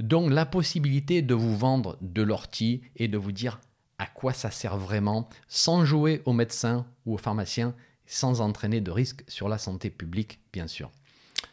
Donc 0.00 0.30
la 0.32 0.44
possibilité 0.44 1.22
de 1.22 1.34
vous 1.34 1.56
vendre 1.56 1.96
de 2.00 2.22
l'ortie 2.22 2.82
et 2.96 3.06
de 3.06 3.16
vous 3.16 3.32
dire 3.32 3.60
à 3.98 4.06
quoi 4.06 4.32
ça 4.32 4.50
sert 4.50 4.76
vraiment, 4.76 5.28
sans 5.46 5.84
jouer 5.84 6.22
au 6.24 6.32
médecin 6.32 6.84
ou 7.06 7.14
au 7.14 7.18
pharmacien, 7.18 7.74
sans 8.06 8.40
entraîner 8.40 8.80
de 8.80 8.90
risque 8.90 9.22
sur 9.28 9.48
la 9.48 9.58
santé 9.58 9.88
publique, 9.90 10.40
bien 10.52 10.66
sûr. 10.66 10.90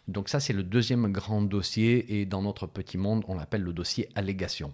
Donc 0.08 0.30
ça, 0.30 0.40
c'est 0.40 0.54
le 0.54 0.64
deuxième 0.64 1.12
grand 1.12 1.44
dossier 1.44 2.20
et 2.20 2.26
dans 2.26 2.42
notre 2.42 2.66
petit 2.66 2.98
monde, 2.98 3.24
on 3.28 3.36
l'appelle 3.36 3.62
le 3.62 3.74
dossier 3.74 4.10
allégation. 4.16 4.74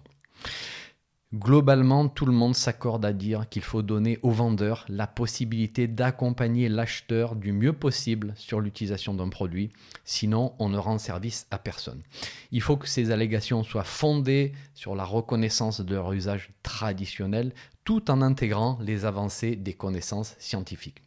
Globalement, 1.34 2.08
tout 2.08 2.24
le 2.24 2.32
monde 2.32 2.54
s'accorde 2.54 3.04
à 3.04 3.12
dire 3.12 3.48
qu'il 3.48 3.62
faut 3.62 3.82
donner 3.82 4.20
au 4.22 4.30
vendeur 4.30 4.84
la 4.88 5.08
possibilité 5.08 5.88
d'accompagner 5.88 6.68
l'acheteur 6.68 7.34
du 7.34 7.52
mieux 7.52 7.72
possible 7.72 8.32
sur 8.36 8.60
l'utilisation 8.60 9.12
d'un 9.12 9.28
produit, 9.28 9.70
sinon 10.04 10.54
on 10.60 10.68
ne 10.68 10.78
rend 10.78 10.98
service 10.98 11.48
à 11.50 11.58
personne. 11.58 12.00
Il 12.52 12.62
faut 12.62 12.76
que 12.76 12.86
ces 12.86 13.10
allégations 13.10 13.64
soient 13.64 13.82
fondées 13.82 14.52
sur 14.74 14.94
la 14.94 15.04
reconnaissance 15.04 15.80
de 15.80 15.94
leur 15.96 16.12
usage 16.12 16.50
traditionnel, 16.62 17.52
tout 17.84 18.08
en 18.08 18.22
intégrant 18.22 18.78
les 18.80 19.04
avancées 19.04 19.56
des 19.56 19.74
connaissances 19.74 20.36
scientifiques. 20.38 21.02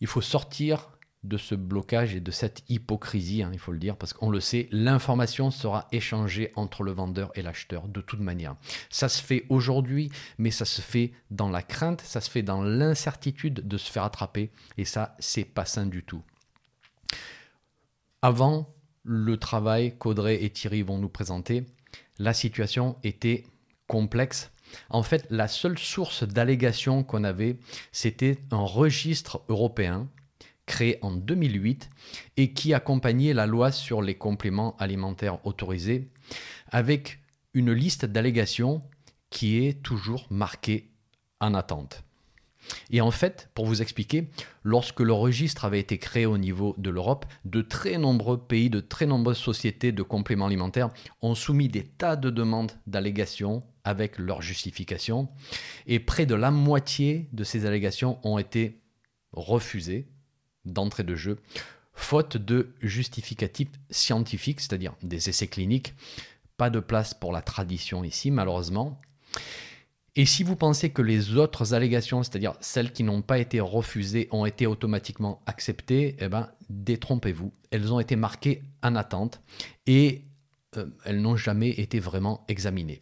Il 0.00 0.06
faut 0.06 0.22
sortir 0.22 0.88
de 1.24 1.36
ce 1.36 1.54
blocage 1.54 2.14
et 2.14 2.20
de 2.20 2.30
cette 2.30 2.64
hypocrisie, 2.68 3.42
hein, 3.42 3.50
il 3.52 3.58
faut 3.58 3.72
le 3.72 3.78
dire, 3.78 3.96
parce 3.96 4.12
qu'on 4.12 4.30
le 4.30 4.40
sait, 4.40 4.68
l'information 4.72 5.50
sera 5.50 5.86
échangée 5.92 6.50
entre 6.56 6.82
le 6.82 6.90
vendeur 6.90 7.30
et 7.36 7.42
l'acheteur 7.42 7.86
de 7.88 8.00
toute 8.00 8.20
manière. 8.20 8.56
Ça 8.90 9.08
se 9.08 9.22
fait 9.22 9.46
aujourd'hui, 9.48 10.10
mais 10.38 10.50
ça 10.50 10.64
se 10.64 10.80
fait 10.80 11.12
dans 11.30 11.48
la 11.48 11.62
crainte, 11.62 12.00
ça 12.00 12.20
se 12.20 12.30
fait 12.30 12.42
dans 12.42 12.62
l'incertitude 12.62 13.66
de 13.66 13.76
se 13.76 13.90
faire 13.90 14.04
attraper, 14.04 14.50
et 14.78 14.84
ça, 14.84 15.16
c'est 15.20 15.44
pas 15.44 15.64
sain 15.64 15.86
du 15.86 16.02
tout. 16.02 16.22
Avant 18.20 18.74
le 19.04 19.36
travail 19.36 19.96
qu'Audrey 19.98 20.42
et 20.42 20.50
Thierry 20.50 20.82
vont 20.82 20.98
nous 20.98 21.08
présenter, 21.08 21.66
la 22.18 22.34
situation 22.34 22.96
était 23.02 23.44
complexe. 23.86 24.50
En 24.90 25.02
fait, 25.02 25.26
la 25.30 25.48
seule 25.48 25.78
source 25.78 26.24
d'allégation 26.24 27.04
qu'on 27.04 27.24
avait, 27.24 27.58
c'était 27.90 28.38
un 28.50 28.64
registre 28.64 29.42
européen 29.48 30.08
créé 30.72 30.96
en 31.02 31.10
2008 31.10 31.90
et 32.38 32.54
qui 32.54 32.72
accompagnait 32.72 33.34
la 33.34 33.46
loi 33.46 33.72
sur 33.72 34.00
les 34.00 34.14
compléments 34.14 34.74
alimentaires 34.78 35.46
autorisés 35.46 36.08
avec 36.70 37.20
une 37.52 37.72
liste 37.72 38.06
d'allégations 38.06 38.80
qui 39.28 39.66
est 39.66 39.82
toujours 39.82 40.26
marquée 40.30 40.88
en 41.40 41.52
attente. 41.52 42.04
Et 42.90 43.02
en 43.02 43.10
fait, 43.10 43.50
pour 43.52 43.66
vous 43.66 43.82
expliquer, 43.82 44.30
lorsque 44.62 45.00
le 45.00 45.12
registre 45.12 45.66
avait 45.66 45.80
été 45.80 45.98
créé 45.98 46.24
au 46.24 46.38
niveau 46.38 46.74
de 46.78 46.88
l'Europe, 46.88 47.26
de 47.44 47.60
très 47.60 47.98
nombreux 47.98 48.38
pays, 48.38 48.70
de 48.70 48.80
très 48.80 49.04
nombreuses 49.04 49.36
sociétés 49.36 49.92
de 49.92 50.02
compléments 50.02 50.46
alimentaires 50.46 50.88
ont 51.20 51.34
soumis 51.34 51.68
des 51.68 51.84
tas 51.84 52.16
de 52.16 52.30
demandes 52.30 52.72
d'allégations 52.86 53.62
avec 53.84 54.18
leur 54.18 54.40
justification. 54.40 55.28
Et 55.86 56.00
près 56.00 56.24
de 56.24 56.34
la 56.34 56.50
moitié 56.50 57.28
de 57.32 57.44
ces 57.44 57.66
allégations 57.66 58.18
ont 58.22 58.38
été 58.38 58.80
refusées 59.32 60.08
d'entrée 60.64 61.04
de 61.04 61.14
jeu, 61.14 61.38
faute 61.94 62.36
de 62.36 62.72
justificatifs 62.80 63.70
scientifiques, 63.90 64.60
c'est-à-dire 64.60 64.94
des 65.02 65.28
essais 65.28 65.48
cliniques. 65.48 65.94
Pas 66.56 66.70
de 66.70 66.80
place 66.80 67.14
pour 67.14 67.32
la 67.32 67.42
tradition 67.42 68.04
ici, 68.04 68.30
malheureusement. 68.30 68.98
Et 70.14 70.26
si 70.26 70.42
vous 70.42 70.56
pensez 70.56 70.90
que 70.90 71.00
les 71.00 71.36
autres 71.36 71.72
allégations, 71.72 72.22
c'est-à-dire 72.22 72.54
celles 72.60 72.92
qui 72.92 73.02
n'ont 73.02 73.22
pas 73.22 73.38
été 73.38 73.60
refusées, 73.60 74.28
ont 74.30 74.44
été 74.44 74.66
automatiquement 74.66 75.40
acceptées, 75.46 76.16
eh 76.20 76.28
ben, 76.28 76.50
détrompez-vous. 76.68 77.50
Elles 77.70 77.92
ont 77.92 78.00
été 78.00 78.14
marquées 78.14 78.62
en 78.82 78.94
attente 78.94 79.40
et 79.86 80.22
euh, 80.76 80.86
elles 81.04 81.22
n'ont 81.22 81.36
jamais 81.36 81.70
été 81.70 81.98
vraiment 81.98 82.44
examinées. 82.48 83.00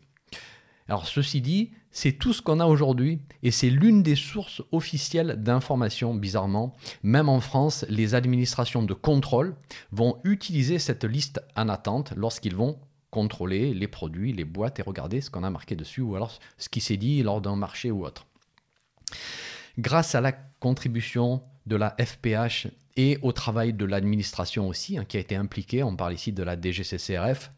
Alors 0.87 1.09
ceci 1.09 1.41
dit, 1.41 1.73
c'est 1.93 2.13
tout 2.13 2.33
ce 2.33 2.43
qu'on 2.43 2.61
a 2.61 2.67
aujourd'hui 2.67 3.21
et 3.43 3.51
c'est 3.51 3.71
l'une 3.71 4.03
des 4.03 4.15
sources 4.15 4.63
officielles 4.71 5.37
d'information, 5.43 6.15
bizarrement. 6.15 6.75
Même 7.03 7.29
en 7.29 7.41
France, 7.41 7.85
les 7.89 8.15
administrations 8.15 8.83
de 8.83 8.95
contrôle 8.95 9.57
vont 9.91 10.21
utiliser 10.25 10.79
cette 10.79 11.05
liste 11.05 11.41
en 11.57 11.69
attente 11.69 12.13
lorsqu'ils 12.17 12.55
vont 12.55 12.79
contrôler 13.11 13.75
les 13.75 13.89
produits, 13.89 14.33
les 14.33 14.45
boîtes 14.45 14.79
et 14.79 14.83
regarder 14.83 15.21
ce 15.21 15.31
qu'on 15.31 15.43
a 15.43 15.51
marqué 15.51 15.75
dessus 15.75 16.01
ou 16.01 16.15
alors 16.15 16.39
ce 16.59 16.69
qui 16.69 16.81
s'est 16.81 16.97
dit 16.97 17.23
lors 17.23 17.41
d'un 17.41 17.57
marché 17.57 17.91
ou 17.91 18.05
autre. 18.05 18.27
Grâce 19.79 20.15
à 20.15 20.21
la 20.21 20.33
contribution 20.33 21.43
de 21.67 21.77
la 21.77 21.97
FPH 21.99 22.69
et 22.97 23.19
au 23.23 23.33
travail 23.33 23.73
de 23.73 23.85
l'administration 23.85 24.69
aussi, 24.69 24.97
hein, 24.97 25.05
qui 25.05 25.17
a 25.17 25.21
été 25.21 25.35
impliqué, 25.35 25.83
on 25.83 25.97
parle 25.97 26.15
ici 26.15 26.33
de 26.33 26.43
la 26.43 26.61
DGCCRF, 26.61 27.51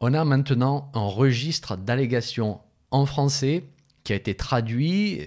on 0.00 0.12
a 0.12 0.24
maintenant 0.24 0.90
un 0.94 1.06
registre 1.06 1.76
d'allégations 1.76 2.60
en 2.94 3.06
français 3.06 3.64
qui 4.04 4.12
a 4.12 4.16
été 4.16 4.34
traduit, 4.34 5.22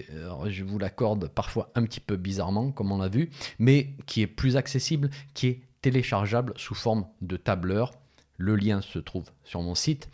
je 0.46 0.64
vous 0.64 0.78
l'accorde 0.78 1.28
parfois 1.28 1.70
un 1.74 1.82
petit 1.82 2.00
peu 2.00 2.16
bizarrement, 2.16 2.70
comme 2.70 2.92
on 2.92 2.98
l'a 2.98 3.08
vu, 3.08 3.28
mais 3.58 3.94
qui 4.06 4.22
est 4.22 4.26
plus 4.26 4.56
accessible, 4.56 5.10
qui 5.34 5.48
est 5.48 5.60
téléchargeable 5.82 6.54
sous 6.56 6.74
forme 6.74 7.06
de 7.20 7.36
tableur. 7.36 7.92
Le 8.38 8.56
lien 8.56 8.80
se 8.80 8.98
trouve 8.98 9.26
sur 9.44 9.60
mon 9.60 9.74
site. 9.74 10.08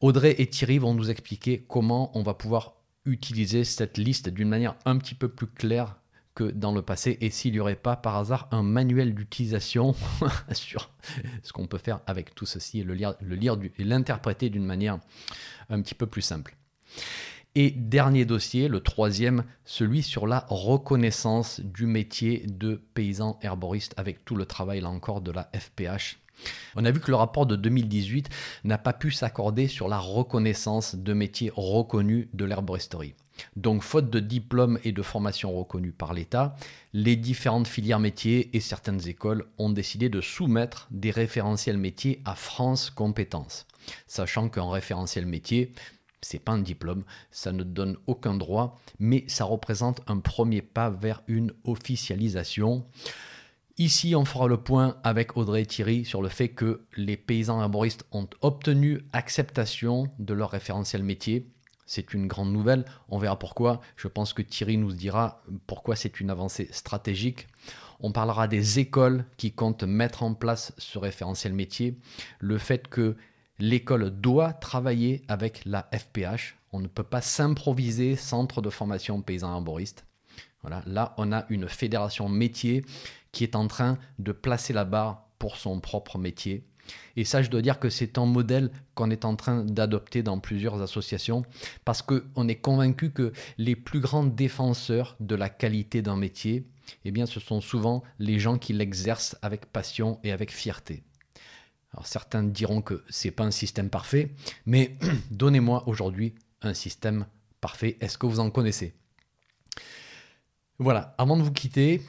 Audrey 0.00 0.34
et 0.38 0.48
Thierry 0.48 0.78
vont 0.78 0.94
nous 0.94 1.10
expliquer 1.10 1.64
comment 1.68 2.10
on 2.18 2.22
va 2.22 2.34
pouvoir 2.34 2.74
utiliser 3.04 3.62
cette 3.62 3.96
liste 3.96 4.28
d'une 4.28 4.48
manière 4.48 4.74
un 4.84 4.96
petit 4.96 5.14
peu 5.14 5.28
plus 5.28 5.46
claire 5.46 5.96
que 6.34 6.44
dans 6.44 6.72
le 6.72 6.82
passé 6.82 7.18
et 7.20 7.30
s'il 7.30 7.52
n'y 7.52 7.60
aurait 7.60 7.76
pas 7.76 7.94
par 7.96 8.16
hasard 8.16 8.48
un 8.50 8.62
manuel 8.62 9.14
d'utilisation 9.14 9.94
sur 10.52 10.90
ce 11.42 11.52
qu'on 11.52 11.66
peut 11.66 11.78
faire 11.78 12.00
avec 12.06 12.34
tout 12.34 12.46
ceci 12.46 12.80
et 12.80 12.84
le 12.84 12.94
lire, 12.94 13.14
le 13.20 13.36
lire 13.36 13.56
et 13.78 13.84
l'interpréter 13.84 14.50
d'une 14.50 14.64
manière 14.64 14.98
un 15.68 15.80
petit 15.80 15.94
peu 15.94 16.06
plus 16.06 16.22
simple. 16.22 16.56
Et 17.54 17.70
dernier 17.70 18.24
dossier, 18.24 18.68
le 18.68 18.80
troisième, 18.80 19.44
celui 19.64 20.02
sur 20.02 20.26
la 20.26 20.46
reconnaissance 20.48 21.60
du 21.60 21.86
métier 21.86 22.44
de 22.46 22.80
paysan 22.94 23.38
herboriste 23.42 23.94
avec 23.96 24.24
tout 24.24 24.36
le 24.36 24.46
travail 24.46 24.80
là 24.80 24.90
encore 24.90 25.20
de 25.20 25.32
la 25.32 25.50
FPH. 25.58 26.18
On 26.76 26.84
a 26.84 26.90
vu 26.90 27.00
que 27.00 27.10
le 27.10 27.16
rapport 27.16 27.46
de 27.46 27.56
2018 27.56 28.28
n'a 28.64 28.78
pas 28.78 28.92
pu 28.92 29.10
s'accorder 29.10 29.66
sur 29.66 29.88
la 29.88 29.98
reconnaissance 29.98 30.94
de 30.94 31.12
métiers 31.12 31.50
reconnus 31.54 32.28
de 32.32 32.44
l'herboristerie. 32.44 33.14
Donc, 33.56 33.82
faute 33.82 34.10
de 34.10 34.20
diplôme 34.20 34.78
et 34.84 34.92
de 34.92 35.02
formation 35.02 35.56
reconnus 35.56 35.94
par 35.96 36.12
l'État, 36.12 36.56
les 36.92 37.16
différentes 37.16 37.68
filières 37.68 38.00
métiers 38.00 38.50
et 38.56 38.60
certaines 38.60 39.06
écoles 39.08 39.46
ont 39.58 39.70
décidé 39.70 40.08
de 40.08 40.20
soumettre 40.20 40.88
des 40.90 41.10
référentiels 41.10 41.78
métiers 41.78 42.20
à 42.24 42.34
France 42.34 42.90
Compétences. 42.90 43.66
Sachant 44.06 44.48
qu'un 44.48 44.70
référentiel 44.70 45.24
métier, 45.24 45.72
c'est 46.20 46.38
pas 46.38 46.52
un 46.52 46.58
diplôme, 46.58 47.04
ça 47.30 47.52
ne 47.52 47.62
donne 47.62 47.96
aucun 48.06 48.34
droit, 48.34 48.78
mais 48.98 49.24
ça 49.28 49.44
représente 49.44 50.00
un 50.06 50.18
premier 50.18 50.62
pas 50.62 50.90
vers 50.90 51.22
une 51.28 51.52
officialisation. 51.64 52.86
Ici, 53.76 54.16
on 54.16 54.24
fera 54.24 54.48
le 54.48 54.56
point 54.56 54.96
avec 55.04 55.36
Audrey 55.36 55.62
et 55.62 55.66
Thierry 55.66 56.04
sur 56.04 56.20
le 56.20 56.28
fait 56.28 56.48
que 56.48 56.82
les 56.96 57.16
paysans 57.16 57.60
arboristes 57.60 58.04
ont 58.10 58.28
obtenu 58.40 59.02
acceptation 59.12 60.08
de 60.18 60.34
leur 60.34 60.50
référentiel 60.50 61.04
métier 61.04 61.48
c'est 61.88 62.12
une 62.12 62.26
grande 62.26 62.52
nouvelle. 62.52 62.84
On 63.08 63.18
verra 63.18 63.38
pourquoi. 63.38 63.80
Je 63.96 64.08
pense 64.08 64.34
que 64.34 64.42
Thierry 64.42 64.76
nous 64.76 64.92
dira 64.92 65.42
pourquoi 65.66 65.96
c'est 65.96 66.20
une 66.20 66.28
avancée 66.30 66.68
stratégique. 66.70 67.48
On 68.00 68.12
parlera 68.12 68.46
des 68.46 68.78
écoles 68.78 69.24
qui 69.38 69.52
comptent 69.52 69.84
mettre 69.84 70.22
en 70.22 70.34
place 70.34 70.72
ce 70.76 70.98
référentiel 70.98 71.54
métier. 71.54 71.98
Le 72.40 72.58
fait 72.58 72.88
que 72.88 73.16
l'école 73.58 74.10
doit 74.10 74.52
travailler 74.52 75.22
avec 75.28 75.62
la 75.64 75.88
FPH. 75.92 76.56
On 76.72 76.80
ne 76.80 76.86
peut 76.86 77.02
pas 77.02 77.22
s'improviser 77.22 78.16
centre 78.16 78.62
de 78.62 78.70
formation 78.70 79.22
paysan 79.22 79.52
arboriste. 79.52 80.04
Voilà, 80.62 80.82
là, 80.86 81.14
on 81.18 81.32
a 81.32 81.46
une 81.48 81.68
fédération 81.68 82.28
métier 82.28 82.84
qui 83.32 83.44
est 83.44 83.56
en 83.56 83.68
train 83.68 83.98
de 84.18 84.32
placer 84.32 84.72
la 84.72 84.84
barre 84.84 85.28
pour 85.38 85.56
son 85.56 85.80
propre 85.80 86.18
métier. 86.18 86.64
Et 87.16 87.24
ça, 87.24 87.42
je 87.42 87.50
dois 87.50 87.62
dire 87.62 87.78
que 87.78 87.90
c'est 87.90 88.18
un 88.18 88.24
modèle 88.24 88.70
qu'on 88.94 89.10
est 89.10 89.24
en 89.24 89.36
train 89.36 89.64
d'adopter 89.64 90.22
dans 90.22 90.38
plusieurs 90.38 90.80
associations 90.80 91.42
parce 91.84 92.02
qu'on 92.02 92.48
est 92.48 92.56
convaincu 92.56 93.10
que 93.10 93.32
les 93.58 93.76
plus 93.76 94.00
grands 94.00 94.24
défenseurs 94.24 95.16
de 95.20 95.34
la 95.34 95.48
qualité 95.48 96.02
d'un 96.02 96.16
métier, 96.16 96.66
eh 97.04 97.10
bien, 97.10 97.26
ce 97.26 97.40
sont 97.40 97.60
souvent 97.60 98.02
les 98.18 98.38
gens 98.38 98.58
qui 98.58 98.72
l'exercent 98.72 99.36
avec 99.42 99.66
passion 99.66 100.18
et 100.24 100.32
avec 100.32 100.50
fierté. 100.50 101.02
Alors 101.92 102.06
certains 102.06 102.42
diront 102.42 102.82
que 102.82 103.02
ce 103.08 103.28
n'est 103.28 103.32
pas 103.32 103.44
un 103.44 103.50
système 103.50 103.90
parfait, 103.90 104.30
mais 104.66 104.96
donnez-moi 105.30 105.84
aujourd'hui 105.86 106.34
un 106.62 106.74
système 106.74 107.26
parfait. 107.60 107.96
Est-ce 108.00 108.18
que 108.18 108.26
vous 108.26 108.40
en 108.40 108.50
connaissez? 108.50 108.94
Voilà, 110.78 111.14
avant 111.18 111.36
de 111.36 111.42
vous 111.42 111.52
quitter, 111.52 112.02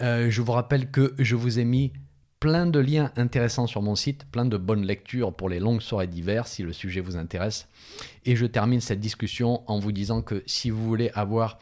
euh, 0.00 0.30
je 0.30 0.42
vous 0.42 0.52
rappelle 0.52 0.90
que 0.90 1.14
je 1.18 1.34
vous 1.34 1.58
ai 1.58 1.64
mis 1.64 1.92
plein 2.38 2.66
de 2.66 2.78
liens 2.78 3.10
intéressants 3.16 3.66
sur 3.66 3.82
mon 3.82 3.96
site, 3.96 4.24
plein 4.30 4.44
de 4.44 4.56
bonnes 4.56 4.84
lectures 4.84 5.34
pour 5.34 5.48
les 5.48 5.58
longues 5.58 5.80
soirées 5.80 6.06
d'hiver 6.06 6.46
si 6.46 6.62
le 6.62 6.72
sujet 6.72 7.00
vous 7.00 7.16
intéresse. 7.16 7.68
Et 8.24 8.36
je 8.36 8.46
termine 8.46 8.80
cette 8.80 9.00
discussion 9.00 9.68
en 9.68 9.80
vous 9.80 9.90
disant 9.90 10.22
que 10.22 10.44
si 10.46 10.70
vous 10.70 10.84
voulez 10.84 11.10
avoir 11.14 11.58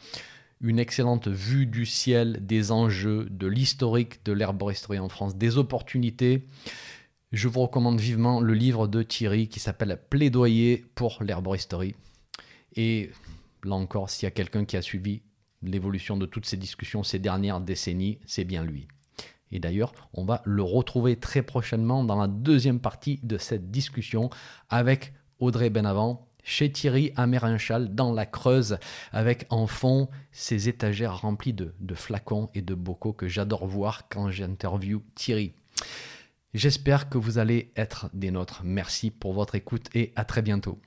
une 0.61 0.79
excellente 0.79 1.27
vue 1.27 1.65
du 1.65 1.85
ciel, 1.85 2.45
des 2.45 2.71
enjeux, 2.71 3.27
de 3.29 3.47
l'historique 3.47 4.23
de 4.25 4.33
l'herboristerie 4.33 4.99
en 4.99 5.09
France, 5.09 5.35
des 5.35 5.57
opportunités, 5.57 6.45
je 7.31 7.47
vous 7.47 7.61
recommande 7.61 7.99
vivement 7.99 8.39
le 8.39 8.53
livre 8.53 8.87
de 8.87 9.03
Thierry 9.03 9.49
qui 9.49 9.59
s'appelle 9.59 9.99
Plaidoyer 10.09 10.85
pour 10.95 11.21
l'herboristerie. 11.21 11.95
Et 12.75 13.11
là 13.63 13.75
encore, 13.75 14.09
s'il 14.09 14.25
y 14.25 14.27
a 14.27 14.31
quelqu'un 14.31 14.65
qui 14.65 14.77
a 14.77 14.81
suivi 14.81 15.21
l'évolution 15.61 16.15
de 16.15 16.25
toutes 16.25 16.45
ces 16.45 16.57
discussions 16.57 17.03
ces 17.03 17.19
dernières 17.19 17.59
décennies, 17.59 18.19
c'est 18.25 18.45
bien 18.45 18.63
lui. 18.63 18.87
Et 19.51 19.59
d'ailleurs, 19.59 19.93
on 20.13 20.25
va 20.25 20.41
le 20.45 20.61
retrouver 20.61 21.17
très 21.17 21.41
prochainement 21.41 22.03
dans 22.03 22.17
la 22.17 22.27
deuxième 22.27 22.79
partie 22.79 23.19
de 23.23 23.37
cette 23.37 23.71
discussion 23.71 24.29
avec 24.69 25.13
Audrey 25.39 25.69
Benavent 25.69 26.27
chez 26.43 26.71
Thierry 26.71 27.11
Amérinchal 27.17 27.93
dans 27.93 28.13
la 28.13 28.25
Creuse, 28.25 28.77
avec 29.11 29.45
en 29.49 29.67
fond 29.67 30.07
ces 30.31 30.69
étagères 30.69 31.21
remplies 31.21 31.53
de, 31.53 31.73
de 31.81 31.95
flacons 31.95 32.49
et 32.53 32.61
de 32.61 32.73
bocaux 32.73 33.11
que 33.11 33.27
j'adore 33.27 33.67
voir 33.67 34.07
quand 34.07 34.29
j'interview 34.29 35.03
Thierry. 35.15 35.53
J'espère 36.57 37.07
que 37.07 37.19
vous 37.19 37.37
allez 37.37 37.69
être 37.77 38.09
des 38.15 38.31
nôtres. 38.31 38.61
Merci 38.63 39.11
pour 39.11 39.33
votre 39.33 39.53
écoute 39.53 39.91
et 39.93 40.11
à 40.15 40.25
très 40.25 40.41
bientôt. 40.41 40.79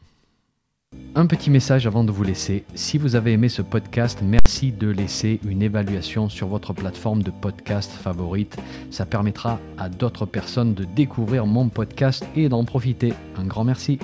Un 1.14 1.26
petit 1.26 1.48
message 1.48 1.86
avant 1.86 2.02
de 2.02 2.10
vous 2.10 2.24
laisser. 2.24 2.64
Si 2.74 2.98
vous 2.98 3.14
avez 3.14 3.34
aimé 3.34 3.48
ce 3.48 3.62
podcast, 3.62 4.18
merci 4.20 4.72
de 4.72 4.88
laisser 4.88 5.38
une 5.44 5.62
évaluation 5.62 6.28
sur 6.28 6.48
votre 6.48 6.72
plateforme 6.72 7.22
de 7.22 7.30
podcast 7.30 7.92
favorite. 7.92 8.56
Ça 8.90 9.06
permettra 9.06 9.60
à 9.78 9.88
d'autres 9.88 10.26
personnes 10.26 10.74
de 10.74 10.82
découvrir 10.82 11.46
mon 11.46 11.68
podcast 11.68 12.26
et 12.34 12.48
d'en 12.48 12.64
profiter. 12.64 13.12
Un 13.36 13.44
grand 13.44 13.62
merci. 13.62 14.00